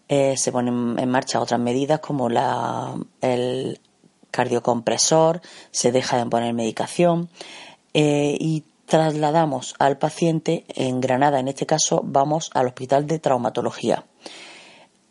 Eh, 0.08 0.38
se 0.38 0.50
ponen 0.53 0.98
en 0.98 1.10
marcha 1.10 1.41
otras 1.41 1.60
medidas 1.60 2.00
como 2.00 2.29
la, 2.29 2.96
el 3.20 3.82
cardiocompresor, 4.32 5.41
se 5.72 5.91
deja 5.91 6.17
de 6.17 6.25
poner 6.25 6.53
medicación 6.53 7.27
y 7.93 8.63
trasladamos 8.86 9.75
al 9.77 9.98
paciente 9.98 10.63
en 10.70 11.01
Granada, 11.01 11.41
en 11.41 11.50
este 11.50 11.65
caso 11.65 12.00
vamos 12.01 12.50
al 12.53 12.67
hospital 12.67 13.08
de 13.08 13.20
traumatología. 13.20 14.05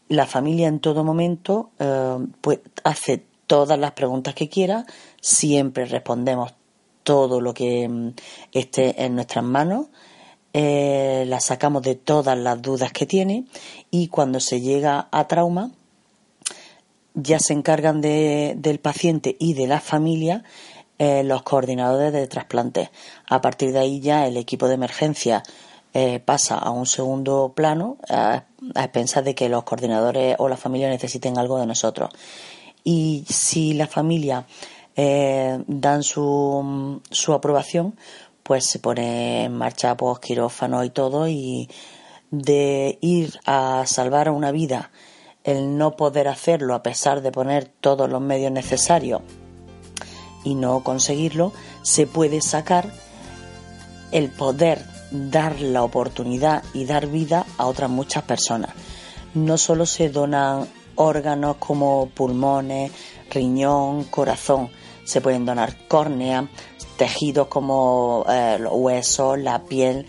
La 0.08 0.24
familia 0.24 0.68
en 0.68 0.80
todo 0.80 1.04
momento 1.04 1.68
eh, 1.78 2.16
pues, 2.40 2.60
hace 2.82 3.26
todas 3.46 3.78
las 3.78 3.90
preguntas 3.90 4.34
que 4.34 4.48
quiera, 4.48 4.86
siempre 5.20 5.84
respondemos 5.84 6.54
todo 7.02 7.40
lo 7.40 7.54
que 7.54 7.88
mm, 7.88 8.14
esté 8.52 9.04
en 9.04 9.14
nuestras 9.14 9.44
manos, 9.44 9.86
eh, 10.54 11.24
la 11.26 11.40
sacamos 11.40 11.82
de 11.82 11.94
todas 11.94 12.36
las 12.36 12.60
dudas 12.60 12.92
que 12.92 13.06
tiene 13.06 13.44
y 13.90 14.08
cuando 14.08 14.38
se 14.38 14.60
llega 14.60 15.08
a 15.10 15.26
trauma 15.26 15.70
ya 17.14 17.38
se 17.38 17.52
encargan 17.52 18.00
del 18.00 18.78
paciente 18.80 19.36
y 19.38 19.54
de 19.54 19.66
la 19.66 19.80
familia 19.80 20.44
eh, 20.98 21.24
los 21.24 21.42
coordinadores 21.42 22.12
de 22.12 22.26
trasplante. 22.26 22.90
A 23.28 23.40
partir 23.40 23.72
de 23.72 23.80
ahí 23.80 24.00
ya 24.00 24.26
el 24.26 24.36
equipo 24.36 24.68
de 24.68 24.74
emergencia 24.74 25.42
eh, 25.94 26.20
pasa 26.24 26.56
a 26.56 26.70
un 26.70 26.86
segundo 26.86 27.52
plano 27.54 27.98
a, 28.08 28.44
expensas 28.76 29.24
de 29.24 29.34
que 29.34 29.48
los 29.48 29.64
coordinadores 29.64 30.36
o 30.38 30.48
la 30.48 30.56
familia 30.56 30.88
necesiten 30.88 31.38
algo 31.38 31.58
de 31.58 31.66
nosotros. 31.66 32.10
Y 32.84 33.24
si 33.28 33.74
la 33.74 33.86
familia 33.86 34.46
eh, 34.96 35.62
dan 35.66 36.02
su, 36.02 37.00
su 37.10 37.32
aprobación, 37.32 37.96
pues 38.42 38.66
se 38.66 38.78
pone 38.78 39.44
en 39.44 39.56
marcha 39.56 39.96
pues, 39.96 40.18
quirófano 40.18 40.84
y 40.84 40.90
todo 40.90 41.28
y 41.28 41.68
de 42.30 42.98
ir 43.00 43.38
a 43.46 43.84
salvar 43.86 44.30
una 44.30 44.52
vida, 44.52 44.90
el 45.44 45.76
no 45.76 45.96
poder 45.96 46.28
hacerlo 46.28 46.74
a 46.74 46.82
pesar 46.82 47.20
de 47.20 47.32
poner 47.32 47.70
todos 47.80 48.08
los 48.08 48.20
medios 48.20 48.52
necesarios 48.52 49.22
y 50.44 50.54
no 50.54 50.82
conseguirlo, 50.82 51.52
se 51.82 52.06
puede 52.06 52.40
sacar 52.40 52.90
el 54.12 54.30
poder 54.30 54.84
dar 55.10 55.60
la 55.60 55.82
oportunidad 55.82 56.64
y 56.72 56.84
dar 56.84 57.06
vida 57.06 57.46
a 57.58 57.66
otras 57.66 57.90
muchas 57.90 58.24
personas. 58.24 58.70
No 59.34 59.58
solo 59.58 59.86
se 59.86 60.08
donan 60.08 60.66
órganos 60.96 61.56
como 61.56 62.08
pulmones, 62.14 62.92
riñón, 63.30 64.04
corazón, 64.04 64.70
se 65.04 65.20
pueden 65.20 65.44
donar 65.44 65.86
córnea, 65.88 66.48
tejidos 66.96 67.48
como 67.48 68.24
eh, 68.28 68.58
los 68.60 68.72
huesos, 68.74 69.38
la 69.38 69.62
piel, 69.64 70.06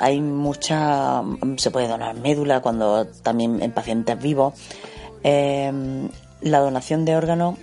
hay 0.00 0.20
mucha, 0.20 1.22
se 1.56 1.70
puede 1.70 1.88
donar 1.88 2.16
médula 2.16 2.60
cuando 2.60 3.06
también 3.06 3.62
en 3.62 3.72
pacientes 3.72 4.18
vivos. 4.20 4.54
Em, 5.22 6.08
la 6.40 6.58
donación 6.60 7.04
de 7.04 7.16
órganos 7.16 7.56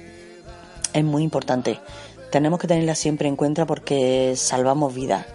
es 0.94 1.04
muy 1.04 1.24
importante. 1.24 1.80
Tenemos 2.32 2.60
que 2.60 2.68
tenerla 2.68 2.96
siempre 2.96 3.28
en 3.28 3.36
cuenta 3.36 3.66
porque 3.66 4.34
salvamos 4.36 4.94
vidas. 4.94 5.26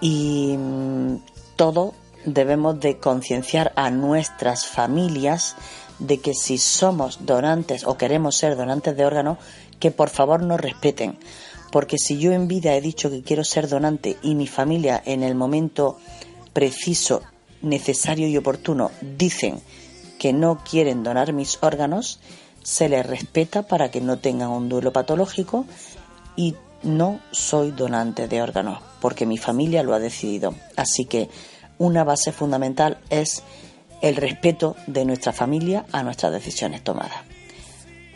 Y 0.00 0.56
mm, 0.58 1.16
todo 1.56 1.94
debemos 2.24 2.80
de 2.80 2.98
concienciar 2.98 3.72
a 3.76 3.90
nuestras 3.90 4.66
familias 4.66 5.56
de 5.98 6.18
que 6.18 6.34
si 6.34 6.58
somos 6.58 7.26
donantes 7.26 7.86
o 7.86 7.96
queremos 7.96 8.34
ser 8.36 8.56
donantes 8.56 8.96
de 8.96 9.04
órganos, 9.04 9.38
que 9.80 9.90
por 9.90 10.10
favor 10.10 10.42
nos 10.42 10.60
respeten. 10.60 11.18
Porque 11.72 11.98
si 11.98 12.18
yo 12.18 12.32
en 12.32 12.46
vida 12.46 12.74
he 12.74 12.80
dicho 12.80 13.10
que 13.10 13.22
quiero 13.22 13.42
ser 13.42 13.68
donante 13.68 14.16
y 14.22 14.34
mi 14.34 14.46
familia 14.46 15.02
en 15.04 15.22
el 15.22 15.34
momento 15.34 15.98
preciso, 16.52 17.22
necesario 17.62 18.28
y 18.28 18.36
oportuno 18.36 18.90
dicen 19.00 19.60
que 20.18 20.32
no 20.32 20.62
quieren 20.62 21.02
donar 21.02 21.32
mis 21.32 21.58
órganos, 21.62 22.20
se 22.62 22.88
les 22.88 23.06
respeta 23.06 23.66
para 23.66 23.90
que 23.90 24.00
no 24.00 24.18
tengan 24.18 24.50
un 24.50 24.68
duelo 24.68 24.92
patológico 24.92 25.64
y 26.36 26.54
no 26.82 27.20
soy 27.30 27.70
donante 27.70 28.28
de 28.28 28.42
órganos 28.42 28.80
porque 29.00 29.26
mi 29.26 29.38
familia 29.38 29.82
lo 29.82 29.94
ha 29.94 29.98
decidido. 29.98 30.54
Así 30.76 31.04
que 31.06 31.28
una 31.78 32.04
base 32.04 32.32
fundamental 32.32 32.98
es 33.08 33.42
el 34.02 34.16
respeto 34.16 34.76
de 34.86 35.04
nuestra 35.04 35.32
familia 35.32 35.86
a 35.92 36.02
nuestras 36.02 36.32
decisiones 36.32 36.82
tomadas. 36.82 37.29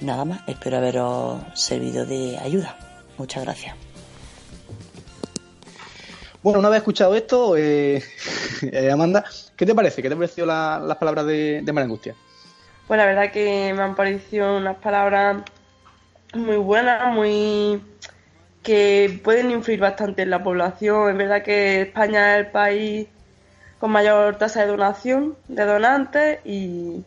Nada 0.00 0.24
más, 0.24 0.40
espero 0.48 0.76
haberos 0.76 1.42
servido 1.54 2.04
de 2.04 2.38
ayuda. 2.38 2.76
Muchas 3.18 3.44
gracias. 3.44 3.76
Bueno, 6.42 6.58
una 6.58 6.68
vez 6.68 6.78
escuchado 6.78 7.14
esto, 7.14 7.56
eh, 7.56 8.02
eh, 8.62 8.90
Amanda, 8.90 9.24
¿qué 9.56 9.64
te 9.64 9.74
parece? 9.74 10.02
¿Qué 10.02 10.08
te 10.08 10.16
pareció 10.16 10.44
las 10.44 10.96
palabras 10.98 11.26
de, 11.26 11.62
de 11.62 11.72
María 11.72 11.86
Angustia? 11.86 12.14
Pues 12.86 12.98
la 12.98 13.06
verdad 13.06 13.32
que 13.32 13.72
me 13.74 13.82
han 13.82 13.94
parecido 13.94 14.58
unas 14.58 14.76
palabras 14.76 15.42
muy 16.34 16.56
buenas, 16.56 17.14
muy 17.14 17.80
que 18.62 19.20
pueden 19.22 19.50
influir 19.50 19.80
bastante 19.80 20.22
en 20.22 20.30
la 20.30 20.42
población. 20.42 21.10
Es 21.10 21.16
verdad 21.16 21.42
que 21.42 21.82
España 21.82 22.34
es 22.34 22.46
el 22.46 22.50
país 22.50 23.08
con 23.78 23.90
mayor 23.90 24.36
tasa 24.36 24.62
de 24.62 24.66
donación 24.66 25.36
de 25.48 25.64
donantes 25.64 26.40
y, 26.44 27.04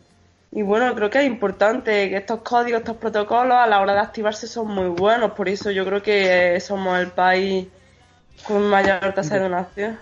y 0.58 0.62
bueno, 0.62 0.92
creo 0.94 1.08
que 1.08 1.20
es 1.20 1.26
importante 1.26 2.10
que 2.10 2.16
estos 2.16 2.42
códigos, 2.42 2.80
estos 2.80 2.96
protocolos 2.96 3.56
a 3.56 3.66
la 3.68 3.80
hora 3.80 3.92
de 3.92 4.00
activarse 4.00 4.48
son 4.48 4.68
muy 4.68 4.88
buenos. 4.88 5.32
Por 5.32 5.48
eso 5.48 5.70
yo 5.70 5.84
creo 5.84 6.02
que 6.02 6.58
somos 6.60 6.98
el 6.98 7.08
país 7.08 7.68
con 8.44 8.68
mayor 8.68 9.14
tasa 9.14 9.36
de 9.36 9.42
donación 9.42 9.98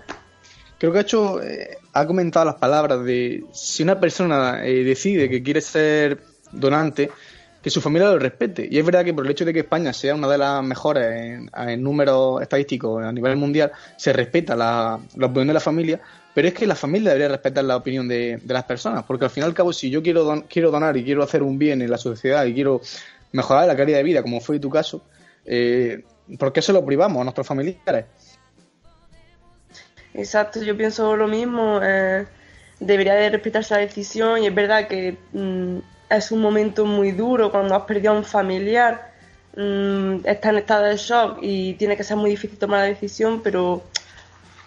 creo 0.77 0.91
que 0.91 0.97
ha 0.97 1.01
hecho, 1.01 1.41
eh, 1.41 1.77
ha 1.93 2.05
comentado 2.05 2.45
las 2.45 2.55
palabras 2.55 3.03
de 3.03 3.43
si 3.51 3.83
una 3.83 3.99
persona 3.99 4.65
eh, 4.65 4.83
decide 4.83 5.29
que 5.29 5.41
quiere 5.41 5.61
ser 5.61 6.21
donante, 6.51 7.09
que 7.61 7.69
su 7.69 7.81
familia 7.81 8.09
lo 8.09 8.19
respete. 8.19 8.67
Y 8.69 8.77
es 8.77 8.85
verdad 8.85 9.03
que 9.03 9.13
por 9.13 9.25
el 9.25 9.31
hecho 9.31 9.45
de 9.45 9.53
que 9.53 9.59
España 9.59 9.93
sea 9.93 10.15
una 10.15 10.27
de 10.27 10.37
las 10.37 10.63
mejores 10.63 11.39
en, 11.55 11.83
números 11.83 12.41
estadísticos 12.41 13.03
a 13.03 13.11
nivel 13.11 13.35
mundial, 13.35 13.71
se 13.95 14.13
respeta 14.13 14.55
la, 14.55 14.99
opinión 15.15 15.47
de 15.47 15.53
la 15.53 15.59
familia, 15.59 15.99
pero 16.33 16.47
es 16.47 16.53
que 16.53 16.67
la 16.67 16.75
familia 16.75 17.09
debería 17.09 17.29
respetar 17.29 17.63
la 17.63 17.77
opinión 17.77 18.07
de, 18.07 18.39
las 18.47 18.63
personas, 18.63 19.03
porque 19.03 19.25
al 19.25 19.31
fin 19.31 19.43
y 19.43 19.45
al 19.45 19.53
cabo, 19.53 19.73
si 19.73 19.89
yo 19.89 20.01
quiero, 20.03 20.45
quiero 20.47 20.71
donar 20.71 20.95
y 20.97 21.03
quiero 21.03 21.23
hacer 21.23 21.43
un 21.43 21.57
bien 21.57 21.81
en 21.81 21.89
la 21.89 21.97
sociedad 21.97 22.45
y 22.45 22.53
quiero 22.53 22.81
mejorar 23.31 23.67
la 23.67 23.75
calidad 23.75 23.97
de 23.97 24.03
vida, 24.03 24.21
como 24.21 24.39
fue 24.39 24.59
tu 24.59 24.69
caso, 24.69 25.01
eh, 25.45 26.03
¿por 26.37 26.53
qué 26.53 26.61
se 26.61 26.73
lo 26.73 26.85
privamos 26.85 27.21
a 27.21 27.23
nuestros 27.23 27.47
familiares? 27.47 28.05
Exacto, 30.13 30.61
yo 30.63 30.75
pienso 30.75 31.15
lo 31.15 31.27
mismo. 31.27 31.79
Eh, 31.83 32.25
debería 32.79 33.15
de 33.15 33.29
respetarse 33.29 33.73
la 33.73 33.79
decisión 33.81 34.43
y 34.43 34.47
es 34.47 34.55
verdad 34.55 34.87
que 34.87 35.17
mm, 35.33 35.77
es 36.09 36.31
un 36.31 36.41
momento 36.41 36.85
muy 36.85 37.11
duro 37.11 37.51
cuando 37.51 37.75
has 37.75 37.83
perdido 37.83 38.13
a 38.13 38.17
un 38.17 38.23
familiar, 38.23 39.11
mm, 39.55 40.25
está 40.25 40.49
en 40.49 40.57
estado 40.57 40.85
de 40.85 40.97
shock 40.97 41.39
y 41.41 41.73
tiene 41.75 41.97
que 41.97 42.03
ser 42.03 42.17
muy 42.17 42.31
difícil 42.31 42.57
tomar 42.57 42.79
la 42.81 42.85
decisión, 42.85 43.41
pero 43.43 43.83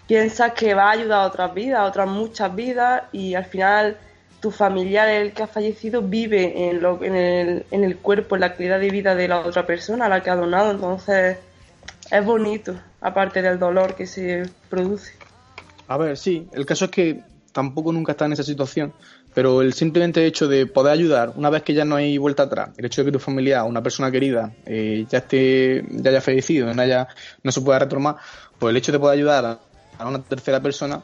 piensas 0.06 0.52
que 0.52 0.74
va 0.74 0.88
a 0.88 0.90
ayudar 0.92 1.22
a 1.22 1.26
otras 1.26 1.54
vidas, 1.54 1.80
a 1.80 1.84
otras 1.84 2.08
muchas 2.08 2.54
vidas 2.54 3.02
y 3.12 3.34
al 3.34 3.44
final 3.44 3.96
tu 4.40 4.50
familiar, 4.50 5.08
el 5.08 5.32
que 5.32 5.42
ha 5.42 5.46
fallecido, 5.46 6.02
vive 6.02 6.70
en, 6.70 6.80
lo, 6.80 7.02
en, 7.02 7.14
el, 7.14 7.66
en 7.70 7.84
el 7.84 7.98
cuerpo, 7.98 8.34
en 8.34 8.40
la 8.40 8.54
calidad 8.54 8.80
de 8.80 8.90
vida 8.90 9.14
de 9.14 9.28
la 9.28 9.40
otra 9.40 9.66
persona 9.66 10.06
a 10.06 10.08
la 10.08 10.22
que 10.22 10.30
ha 10.30 10.36
donado, 10.36 10.70
entonces 10.70 11.38
es 12.10 12.24
bonito, 12.24 12.74
aparte 13.00 13.42
del 13.42 13.58
dolor 13.58 13.94
que 13.94 14.06
se 14.06 14.48
produce. 14.68 15.12
A 15.88 15.96
ver, 15.98 16.16
sí, 16.16 16.48
el 16.52 16.64
caso 16.64 16.86
es 16.86 16.90
que 16.90 17.22
tampoco 17.52 17.92
nunca 17.92 18.12
está 18.12 18.24
en 18.24 18.32
esa 18.32 18.42
situación, 18.42 18.92
pero 19.34 19.62
el 19.62 19.72
simplemente 19.72 20.26
hecho 20.26 20.48
de 20.48 20.66
poder 20.66 20.92
ayudar, 20.92 21.32
una 21.36 21.50
vez 21.50 21.62
que 21.62 21.74
ya 21.74 21.84
no 21.84 21.96
hay 21.96 22.18
vuelta 22.18 22.44
atrás, 22.44 22.70
el 22.76 22.84
hecho 22.84 23.02
de 23.02 23.06
que 23.06 23.12
tu 23.12 23.18
familia, 23.18 23.64
una 23.64 23.82
persona 23.82 24.10
querida, 24.10 24.52
eh, 24.66 25.06
ya 25.08 25.18
esté, 25.18 25.84
ya 25.90 26.10
haya 26.10 26.20
fallecido, 26.20 26.72
no, 26.72 26.82
haya, 26.82 27.08
no 27.42 27.52
se 27.52 27.60
pueda 27.60 27.78
retomar, 27.78 28.16
pues 28.58 28.70
el 28.70 28.76
hecho 28.76 28.92
de 28.92 28.98
poder 28.98 29.18
ayudar 29.18 29.58
a 29.98 30.08
una 30.08 30.22
tercera 30.22 30.60
persona, 30.60 31.02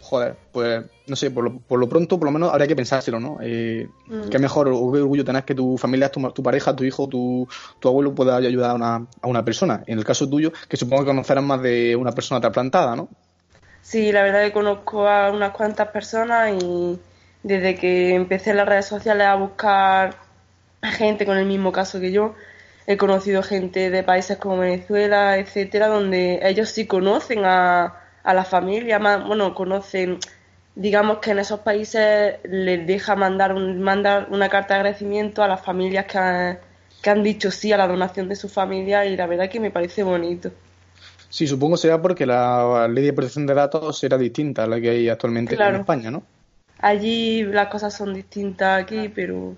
joder, 0.00 0.36
pues 0.52 0.84
no 1.08 1.16
sé, 1.16 1.30
por 1.30 1.44
lo, 1.44 1.58
por 1.58 1.80
lo 1.80 1.88
pronto, 1.88 2.18
por 2.18 2.26
lo 2.26 2.32
menos 2.32 2.50
habría 2.50 2.68
que 2.68 2.76
pensárselo, 2.76 3.18
¿no? 3.20 3.38
Eh, 3.42 3.88
Mm. 4.08 4.28
Qué 4.28 4.38
mejor 4.38 4.68
o 4.68 4.92
qué 4.92 5.00
orgullo 5.00 5.24
tener 5.24 5.44
que 5.44 5.54
tu 5.54 5.76
familia, 5.76 6.10
tu, 6.10 6.20
tu 6.30 6.42
pareja, 6.42 6.76
tu 6.76 6.84
hijo, 6.84 7.08
tu, 7.08 7.48
tu 7.80 7.88
abuelo 7.88 8.14
pueda 8.14 8.36
ayudar 8.36 8.70
a 8.70 8.74
una, 8.74 9.06
a 9.20 9.26
una 9.26 9.44
persona. 9.44 9.82
En 9.86 9.98
el 9.98 10.04
caso 10.04 10.28
tuyo, 10.28 10.52
que 10.68 10.76
supongo 10.76 11.02
que 11.02 11.08
conocerás 11.08 11.42
más 11.42 11.60
de 11.60 11.96
una 11.96 12.12
persona 12.12 12.40
trasplantada, 12.40 12.94
¿no? 12.94 13.08
Sí, 13.82 14.12
la 14.12 14.22
verdad 14.22 14.44
que 14.44 14.52
conozco 14.52 15.08
a 15.08 15.30
unas 15.30 15.52
cuantas 15.52 15.88
personas 15.88 16.52
y 16.62 16.98
desde 17.46 17.76
que 17.76 18.12
empecé 18.12 18.50
en 18.50 18.56
las 18.56 18.66
redes 18.66 18.86
sociales 18.86 19.24
a 19.24 19.36
buscar 19.36 20.16
gente 20.82 21.24
con 21.24 21.38
el 21.38 21.46
mismo 21.46 21.70
caso 21.70 22.00
que 22.00 22.10
yo, 22.10 22.34
he 22.88 22.96
conocido 22.96 23.40
gente 23.44 23.88
de 23.88 24.02
países 24.02 24.36
como 24.36 24.58
Venezuela, 24.58 25.38
etcétera, 25.38 25.86
donde 25.86 26.40
ellos 26.42 26.70
sí 26.70 26.86
conocen 26.88 27.44
a, 27.44 28.00
a 28.24 28.34
la 28.34 28.44
familia, 28.44 28.98
más, 28.98 29.24
bueno, 29.24 29.54
conocen, 29.54 30.18
digamos 30.74 31.18
que 31.18 31.30
en 31.30 31.38
esos 31.38 31.60
países 31.60 32.34
les 32.42 32.84
deja 32.84 33.14
mandar, 33.14 33.52
un, 33.52 33.80
mandar 33.80 34.26
una 34.30 34.48
carta 34.48 34.74
de 34.74 34.80
agradecimiento 34.80 35.44
a 35.44 35.48
las 35.48 35.64
familias 35.64 36.06
que 36.06 36.18
han, 36.18 36.58
que 37.00 37.10
han 37.10 37.22
dicho 37.22 37.52
sí 37.52 37.72
a 37.72 37.76
la 37.76 37.86
donación 37.86 38.28
de 38.28 38.34
su 38.34 38.48
familia 38.48 39.06
y 39.06 39.16
la 39.16 39.28
verdad 39.28 39.48
que 39.48 39.60
me 39.60 39.70
parece 39.70 40.02
bonito. 40.02 40.50
Sí, 41.28 41.46
supongo 41.46 41.76
será 41.76 42.02
porque 42.02 42.26
la 42.26 42.88
ley 42.88 43.04
de 43.04 43.12
protección 43.12 43.46
de 43.46 43.54
datos 43.54 44.02
era 44.02 44.18
distinta 44.18 44.64
a 44.64 44.66
la 44.66 44.80
que 44.80 44.90
hay 44.90 45.08
actualmente 45.08 45.54
Claro. 45.54 45.76
en 45.76 45.80
España, 45.82 46.10
¿no? 46.10 46.24
Allí 46.78 47.42
las 47.44 47.68
cosas 47.68 47.94
son 47.94 48.14
distintas 48.14 48.82
aquí, 48.82 49.08
pero 49.08 49.56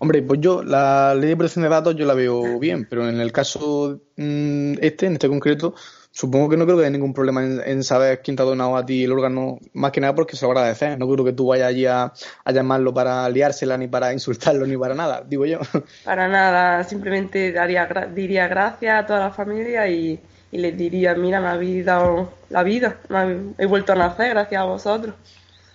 Hombre, 0.00 0.22
pues 0.22 0.40
yo, 0.40 0.62
la 0.62 1.14
ley 1.14 1.30
de 1.30 1.36
protección 1.36 1.62
de 1.64 1.68
datos 1.68 1.94
yo 1.96 2.06
la 2.06 2.14
veo 2.14 2.58
bien, 2.58 2.86
pero 2.86 3.08
en 3.08 3.20
el 3.20 3.32
caso 3.32 4.00
mm, 4.16 4.74
este, 4.80 5.06
en 5.06 5.14
este 5.14 5.28
concreto, 5.28 5.74
supongo 6.10 6.48
que 6.48 6.56
no 6.56 6.64
creo 6.64 6.76
que 6.78 6.84
haya 6.84 6.90
ningún 6.90 7.12
problema 7.14 7.44
en, 7.44 7.60
en 7.64 7.82
saber 7.84 8.22
quién 8.22 8.36
te 8.36 8.42
ha 8.42 8.46
donado 8.46 8.76
a 8.76 8.86
ti 8.86 9.04
el 9.04 9.12
órgano, 9.12 9.58
más 9.74 9.92
que 9.92 10.00
nada 10.00 10.14
porque 10.14 10.36
se 10.36 10.44
lo 10.46 10.52
agradeces. 10.52 10.98
No 10.98 11.08
creo 11.08 11.24
que 11.24 11.32
tú 11.32 11.48
vayas 11.48 11.68
allí 11.68 11.86
a, 11.86 12.12
a 12.44 12.52
llamarlo 12.52 12.94
para 12.94 13.28
liársela, 13.28 13.76
ni 13.76 13.88
para 13.88 14.12
insultarlo, 14.12 14.66
ni 14.66 14.76
para 14.76 14.94
nada, 14.94 15.24
digo 15.26 15.46
yo. 15.46 15.58
para 16.02 16.28
nada, 16.28 16.84
simplemente 16.84 17.52
daría, 17.52 17.86
diría 18.14 18.48
gracias 18.48 19.02
a 19.02 19.06
toda 19.06 19.20
la 19.20 19.30
familia 19.32 19.88
y, 19.88 20.20
y 20.50 20.58
les 20.58 20.76
diría, 20.76 21.14
mira, 21.14 21.40
me 21.40 21.48
habéis 21.48 21.84
dado 21.84 22.32
la 22.48 22.62
vida, 22.62 23.00
me 23.08 23.18
habéis- 23.18 23.54
he 23.58 23.66
vuelto 23.66 23.92
a 23.92 23.96
nacer 23.96 24.30
gracias 24.30 24.60
a 24.60 24.64
vosotros. 24.64 25.14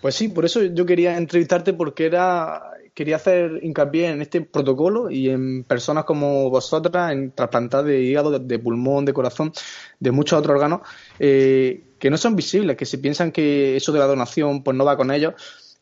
Pues 0.03 0.15
sí, 0.15 0.27
por 0.27 0.43
eso 0.43 0.61
yo 0.61 0.85
quería 0.85 1.15
entrevistarte 1.15 1.71
porque 1.71 2.05
era 2.05 2.61
quería 2.93 3.15
hacer 3.15 3.61
hincapié 3.63 4.09
en 4.09 4.21
este 4.21 4.41
protocolo 4.41 5.09
y 5.09 5.29
en 5.29 5.63
personas 5.63 6.03
como 6.03 6.49
vosotras, 6.49 7.13
en 7.13 7.31
trasplantar 7.31 7.85
de 7.85 8.01
hígado, 8.01 8.37
de, 8.37 8.59
pulmón, 8.59 9.05
de 9.05 9.13
corazón, 9.13 9.53
de 10.01 10.11
muchos 10.11 10.37
otros 10.37 10.55
órganos 10.55 10.81
eh, 11.19 11.85
que 11.99 12.09
no 12.09 12.17
son 12.17 12.35
visibles, 12.35 12.75
que 12.75 12.85
si 12.85 12.97
piensan 12.97 13.31
que 13.31 13.77
eso 13.77 13.93
de 13.93 13.99
la 13.99 14.05
donación 14.05 14.61
pues 14.61 14.75
no 14.75 14.83
va 14.83 14.97
con 14.97 15.09
ellos, 15.09 15.35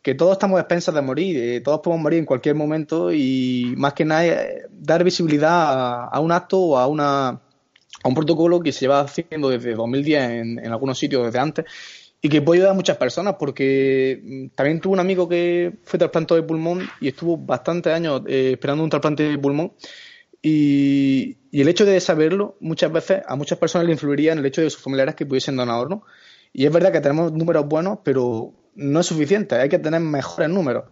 que 0.03 0.13
todos 0.13 0.33
estamos 0.33 0.59
expensas 0.59 0.93
de 0.93 1.01
morir, 1.01 1.37
eh, 1.37 1.61
todos 1.61 1.79
podemos 1.79 2.03
morir 2.03 2.19
en 2.19 2.25
cualquier 2.25 2.53
momento 2.53 3.11
y 3.11 3.73
más 3.75 3.93
que 3.93 4.05
nada 4.05 4.27
eh, 4.27 4.65
dar 4.69 5.03
visibilidad 5.03 5.49
a, 5.51 6.03
a 6.05 6.19
un 6.19 6.31
acto 6.31 6.59
o 6.59 6.77
a 6.77 6.85
una 6.85 7.41
a 8.03 8.07
un 8.07 8.15
protocolo 8.15 8.59
que 8.59 8.71
se 8.71 8.81
lleva 8.81 9.01
haciendo 9.01 9.49
desde 9.49 9.73
2010 9.73 10.29
en, 10.29 10.59
en 10.59 10.71
algunos 10.71 10.97
sitios 10.97 11.25
desde 11.25 11.39
antes 11.39 11.65
y 12.21 12.29
que 12.29 12.41
puede 12.41 12.59
ayudar 12.59 12.71
a 12.71 12.75
muchas 12.75 12.97
personas 12.97 13.35
porque 13.39 14.21
mm, 14.23 14.55
también 14.55 14.79
tuve 14.79 14.93
un 14.93 14.99
amigo 14.99 15.27
que 15.27 15.73
fue 15.83 15.97
trasplantado 15.97 16.39
de 16.39 16.47
pulmón 16.47 16.87
y 16.99 17.09
estuvo 17.09 17.37
bastantes 17.37 17.91
años 17.91 18.21
eh, 18.27 18.51
esperando 18.53 18.83
un 18.83 18.89
trasplante 18.89 19.23
de 19.23 19.37
pulmón. 19.37 19.73
Y, 20.41 21.37
el 21.51 21.67
hecho 21.67 21.85
de 21.85 21.99
saberlo 21.99 22.55
muchas 22.61 22.91
veces 22.91 23.21
a 23.27 23.35
muchas 23.35 23.59
personas 23.59 23.85
le 23.85 23.93
influiría 23.93 24.31
en 24.31 24.39
el 24.39 24.45
hecho 24.45 24.61
de 24.61 24.69
sus 24.69 24.81
familiares 24.81 25.15
que 25.15 25.25
pudiesen 25.25 25.57
donar 25.57 25.89
¿no? 25.89 26.03
y 26.53 26.65
es 26.65 26.71
verdad 26.71 26.93
que 26.93 27.01
tenemos 27.01 27.33
números 27.33 27.67
buenos 27.67 27.99
pero 28.03 28.53
no 28.75 28.99
es 29.01 29.05
suficiente. 29.05 29.55
Hay 29.55 29.69
que 29.69 29.79
tener 29.79 29.99
mejores 29.99 30.49
números. 30.49 30.85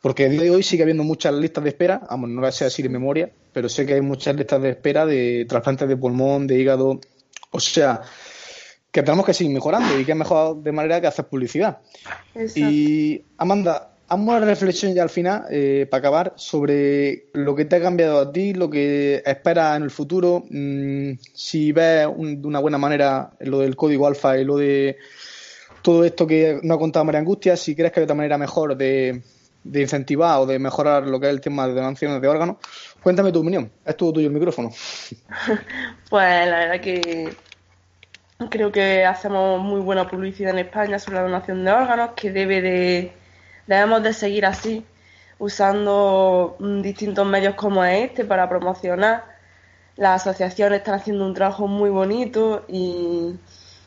Porque 0.00 0.24
a 0.24 0.28
día 0.28 0.42
de 0.42 0.50
hoy 0.50 0.62
sigue 0.62 0.82
habiendo 0.82 1.04
muchas 1.04 1.34
listas 1.34 1.62
de 1.62 1.70
espera, 1.70 2.00
vamos, 2.08 2.30
no 2.30 2.40
las 2.40 2.56
sé 2.56 2.64
así 2.64 2.82
de 2.82 2.88
memoria, 2.88 3.30
pero 3.52 3.68
sé 3.68 3.84
que 3.84 3.94
hay 3.94 4.00
muchas 4.00 4.34
listas 4.34 4.62
de 4.62 4.70
espera 4.70 5.04
de 5.04 5.44
trasplantes 5.46 5.88
de 5.88 5.96
pulmón, 5.96 6.46
de 6.46 6.58
hígado, 6.58 7.00
o 7.50 7.60
sea, 7.60 8.00
que 8.90 9.02
tenemos 9.02 9.24
que 9.26 9.34
seguir 9.34 9.52
mejorando 9.52 9.98
y 9.98 10.04
que 10.04 10.12
es 10.12 10.18
mejor 10.18 10.56
de 10.62 10.72
manera 10.72 11.00
que 11.00 11.06
hacer 11.06 11.26
publicidad. 11.26 11.78
Exacto. 12.34 12.60
Y 12.60 13.24
Amanda, 13.38 13.92
hazme 14.08 14.24
una 14.30 14.40
reflexión 14.40 14.92
ya 14.94 15.02
al 15.04 15.10
final, 15.10 15.44
eh, 15.50 15.86
para 15.88 15.98
acabar, 16.00 16.32
sobre 16.36 17.26
lo 17.32 17.54
que 17.54 17.64
te 17.66 17.76
ha 17.76 17.80
cambiado 17.80 18.18
a 18.18 18.32
ti, 18.32 18.52
lo 18.54 18.68
que 18.68 19.22
esperas 19.24 19.76
en 19.76 19.84
el 19.84 19.90
futuro, 19.90 20.42
mm, 20.50 21.12
si 21.32 21.70
ves 21.72 22.08
un- 22.12 22.42
de 22.42 22.48
una 22.48 22.58
buena 22.58 22.78
manera 22.78 23.30
lo 23.40 23.60
del 23.60 23.76
código 23.76 24.06
alfa 24.08 24.36
y 24.38 24.44
lo 24.44 24.56
de 24.56 24.96
todo 25.82 26.04
esto 26.04 26.26
que 26.26 26.58
nos 26.62 26.76
ha 26.76 26.80
contado 26.80 27.04
María 27.04 27.20
Angustia, 27.20 27.56
si 27.56 27.74
crees 27.76 27.92
que 27.92 28.00
hay 28.00 28.04
otra 28.04 28.16
manera 28.16 28.36
mejor 28.36 28.76
de, 28.76 29.22
de 29.62 29.80
incentivar 29.80 30.40
o 30.40 30.46
de 30.46 30.58
mejorar 30.58 31.06
lo 31.06 31.20
que 31.20 31.26
es 31.28 31.32
el 31.32 31.40
tema 31.40 31.68
de 31.68 31.74
donaciones 31.74 32.20
de 32.20 32.28
órganos, 32.28 32.56
cuéntame 33.02 33.30
tu 33.30 33.40
opinión. 33.40 33.70
Es 33.84 33.96
todo 33.96 34.12
tuyo 34.14 34.26
el 34.26 34.32
micrófono. 34.32 34.70
Pues 36.10 36.46
la 36.48 36.58
verdad 36.58 36.80
que 36.80 37.32
creo 38.48 38.72
que 38.72 39.04
hacemos 39.04 39.60
muy 39.60 39.80
buena 39.80 40.08
publicidad 40.08 40.52
en 40.52 40.60
España 40.60 40.98
sobre 40.98 41.16
la 41.16 41.24
donación 41.24 41.64
de 41.64 41.72
órganos, 41.72 42.10
que 42.16 42.30
debe 42.30 42.62
de, 42.62 43.12
debemos 43.66 44.02
de 44.02 44.12
seguir 44.14 44.46
así, 44.46 44.84
usando 45.38 46.56
mm, 46.58 46.80
distintos 46.82 47.26
medios 47.26 47.54
como 47.54 47.84
este 47.84 48.24
para 48.24 48.48
promocionar. 48.48 49.24
Las 49.96 50.22
asociaciones 50.22 50.78
están 50.80 50.94
haciendo 50.94 51.26
un 51.26 51.34
trabajo 51.34 51.66
muy 51.68 51.90
bonito 51.90 52.64
y, 52.68 53.36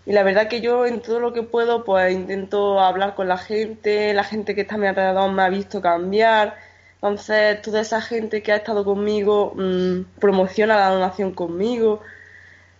la 0.05 0.23
verdad 0.23 0.47
que 0.49 0.61
yo 0.61 0.85
en 0.85 1.01
todo 1.01 1.19
lo 1.19 1.33
que 1.33 1.43
puedo 1.43 1.83
pues 1.85 2.13
intento 2.13 2.79
hablar 2.79 3.15
con 3.15 3.27
la 3.27 3.37
gente, 3.37 4.13
la 4.13 4.23
gente 4.23 4.53
que 4.55 4.61
está 4.61 4.75
a 4.75 4.77
mi 4.77 4.87
alrededor 4.87 5.31
me 5.31 5.43
ha 5.43 5.49
visto 5.49 5.81
cambiar. 5.81 6.57
Entonces, 6.95 7.61
toda 7.61 7.81
esa 7.81 8.01
gente 8.01 8.43
que 8.43 8.51
ha 8.51 8.57
estado 8.57 8.85
conmigo 8.85 9.53
mm, 9.55 10.19
promociona 10.19 10.77
la 10.77 10.89
donación 10.89 11.33
conmigo. 11.33 12.01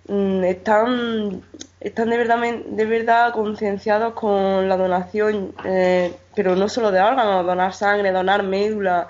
Mm, 0.08 0.44
están, 0.44 1.44
están 1.80 2.10
de 2.10 2.18
verdad, 2.18 2.40
de 2.40 2.86
verdad 2.86 3.34
concienciados 3.34 4.14
con 4.14 4.68
la 4.68 4.76
donación, 4.78 5.54
eh, 5.66 6.14
pero 6.36 6.56
no 6.56 6.68
solo 6.70 6.92
de 6.92 7.02
órganos, 7.02 7.46
donar 7.46 7.74
sangre, 7.74 8.12
donar 8.12 8.44
médula. 8.44 9.08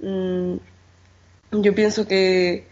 Mm, 0.00 0.56
yo 1.52 1.74
pienso 1.74 2.06
que, 2.06 2.66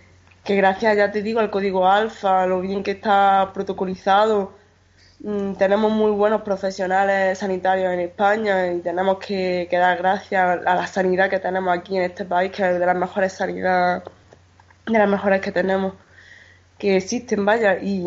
que 0.44 0.56
gracias, 0.56 0.96
ya 0.96 1.10
te 1.12 1.22
digo, 1.22 1.40
al 1.40 1.50
código 1.50 1.88
alfa, 1.88 2.46
lo 2.46 2.60
bien 2.60 2.82
que 2.82 2.92
está 2.92 3.50
protocolizado, 3.54 4.52
mm, 5.20 5.54
tenemos 5.54 5.92
muy 5.92 6.10
buenos 6.12 6.42
profesionales 6.42 7.38
sanitarios 7.38 7.92
en 7.92 8.00
España 8.00 8.72
y 8.72 8.80
tenemos 8.80 9.18
que, 9.18 9.68
que 9.70 9.78
dar 9.78 9.98
gracias 9.98 10.60
a 10.66 10.74
la 10.74 10.86
sanidad 10.86 11.30
que 11.30 11.40
tenemos 11.40 11.76
aquí 11.76 11.96
en 11.96 12.04
este 12.04 12.24
país, 12.24 12.52
que 12.52 12.62
es 12.70 12.78
de 12.78 12.86
las 12.86 12.96
mejores 12.96 13.32
sanidades, 13.32 14.02
de 14.86 14.98
las 14.98 15.08
mejores 15.08 15.40
que 15.40 15.52
tenemos, 15.52 15.94
que 16.78 16.96
existen, 16.96 17.44
vaya. 17.44 17.78
Y, 17.80 18.02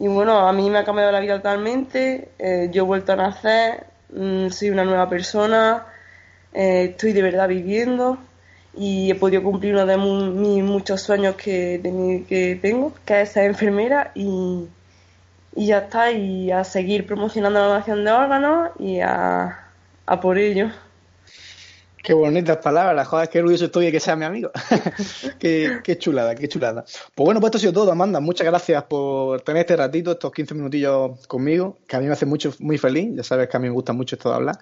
y 0.00 0.08
bueno, 0.08 0.46
a 0.46 0.52
mí 0.52 0.70
me 0.70 0.78
ha 0.78 0.84
cambiado 0.84 1.12
la 1.12 1.20
vida 1.20 1.36
totalmente, 1.36 2.30
eh, 2.38 2.68
yo 2.72 2.82
he 2.84 2.86
vuelto 2.86 3.12
a 3.12 3.16
nacer, 3.16 3.86
mm, 4.12 4.48
soy 4.50 4.70
una 4.70 4.84
nueva 4.84 5.08
persona, 5.08 5.86
eh, 6.52 6.90
estoy 6.90 7.12
de 7.12 7.22
verdad 7.22 7.48
viviendo 7.48 8.18
y 8.74 9.10
he 9.10 9.14
podido 9.14 9.42
cumplir 9.42 9.74
uno 9.74 9.86
de 9.86 9.96
mis 9.96 10.62
muchos 10.62 11.02
sueños 11.02 11.34
que, 11.36 11.80
que 12.28 12.58
tengo, 12.62 12.92
que 13.04 13.22
es 13.22 13.30
ser 13.30 13.44
enfermera 13.46 14.12
y, 14.14 14.66
y 15.56 15.66
ya 15.66 15.78
está, 15.78 16.12
y 16.12 16.50
a 16.52 16.64
seguir 16.64 17.06
promocionando 17.06 17.60
la 17.60 17.66
donación 17.66 18.04
de 18.04 18.12
órganos 18.12 18.70
y 18.78 19.00
a, 19.00 19.66
a 20.06 20.20
por 20.20 20.38
ello. 20.38 20.70
Qué 22.08 22.14
bonitas 22.14 22.56
palabras, 22.56 23.06
joder, 23.06 23.28
qué 23.28 23.40
orgulloso 23.40 23.66
estoy 23.66 23.84
de 23.84 23.92
que 23.92 24.00
sea 24.00 24.16
mi 24.16 24.24
amigo. 24.24 24.50
qué, 25.38 25.80
qué 25.84 25.98
chulada, 25.98 26.34
qué 26.34 26.48
chulada. 26.48 26.82
Pues 27.14 27.24
bueno, 27.26 27.38
pues 27.38 27.50
esto 27.50 27.58
ha 27.58 27.60
sido 27.60 27.72
todo, 27.74 27.92
Amanda. 27.92 28.18
Muchas 28.18 28.46
gracias 28.46 28.82
por 28.84 29.42
tener 29.42 29.60
este 29.60 29.76
ratito, 29.76 30.12
estos 30.12 30.32
15 30.32 30.54
minutillos 30.54 31.26
conmigo, 31.26 31.76
que 31.86 31.96
a 31.96 32.00
mí 32.00 32.06
me 32.06 32.14
hace 32.14 32.24
mucho, 32.24 32.54
muy 32.60 32.78
feliz. 32.78 33.10
Ya 33.14 33.22
sabes 33.22 33.50
que 33.50 33.58
a 33.58 33.60
mí 33.60 33.68
me 33.68 33.74
gusta 33.74 33.92
mucho 33.92 34.16
esto 34.16 34.30
de 34.30 34.36
hablar. 34.36 34.58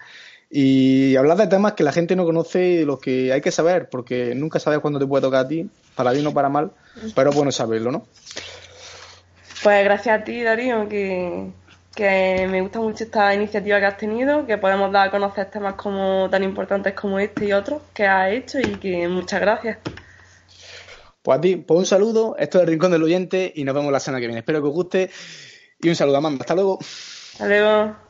Y 0.51 1.15
hablar 1.15 1.37
de 1.37 1.47
temas 1.47 1.75
que 1.75 1.85
la 1.85 1.93
gente 1.93 2.17
no 2.17 2.25
conoce 2.25 2.67
y 2.67 2.85
los 2.85 2.99
que 2.99 3.33
hay 3.33 3.41
que 3.41 3.53
saber, 3.53 3.91
porque 3.91 4.35
nunca 4.35 4.59
sabes 4.59 4.81
cuándo 4.81 4.99
te 4.99 5.07
puede 5.07 5.23
tocar 5.23 5.45
a 5.45 5.49
ti, 5.49 5.71
para 5.95 6.11
bien 6.11 6.27
o 6.27 6.35
para 6.35 6.49
mal, 6.49 6.73
pero 7.15 7.31
bueno 7.31 7.53
saberlo, 7.53 7.93
¿no? 7.93 8.09
Pues 9.63 9.85
gracias 9.85 10.21
a 10.21 10.25
ti, 10.25 10.43
Darío, 10.43 10.89
que, 10.89 11.53
que 11.97 12.47
me 12.49 12.61
gusta 12.61 12.79
mucho 12.79 13.05
esta 13.05 13.35
iniciativa 13.35 13.81
que 13.81 13.87
has 13.87 13.97
tenido, 13.97 14.47
que 14.47 14.59
podemos 14.59 14.93
dar 14.93 15.09
a 15.09 15.11
conocer 15.11 15.51
temas 15.51 15.75
como 15.75 16.29
tan 16.31 16.45
importantes 16.45 16.93
como 16.93 17.19
este 17.19 17.47
y 17.47 17.53
otros 17.53 17.83
que 17.95 18.07
has 18.07 18.31
hecho 18.33 18.61
y 18.61 18.77
que 18.77 19.09
muchas 19.09 19.41
gracias. 19.41 19.79
Pues 21.23 21.39
a 21.39 21.41
ti, 21.41 21.57
pues 21.57 21.79
un 21.79 21.87
saludo, 21.87 22.37
esto 22.39 22.59
es 22.59 22.65
el 22.65 22.69
Rincón 22.69 22.93
del 22.93 23.03
Oyente 23.03 23.51
y 23.57 23.65
nos 23.65 23.75
vemos 23.75 23.91
la 23.91 23.99
semana 23.99 24.21
que 24.21 24.27
viene. 24.27 24.41
Espero 24.41 24.61
que 24.61 24.69
os 24.69 24.75
guste 24.75 25.11
y 25.81 25.89
un 25.89 25.97
saludo, 25.97 26.19
Amanda. 26.19 26.43
Hasta 26.43 26.55
luego. 26.55 26.79
Hasta 26.79 27.49
luego. 27.49 28.06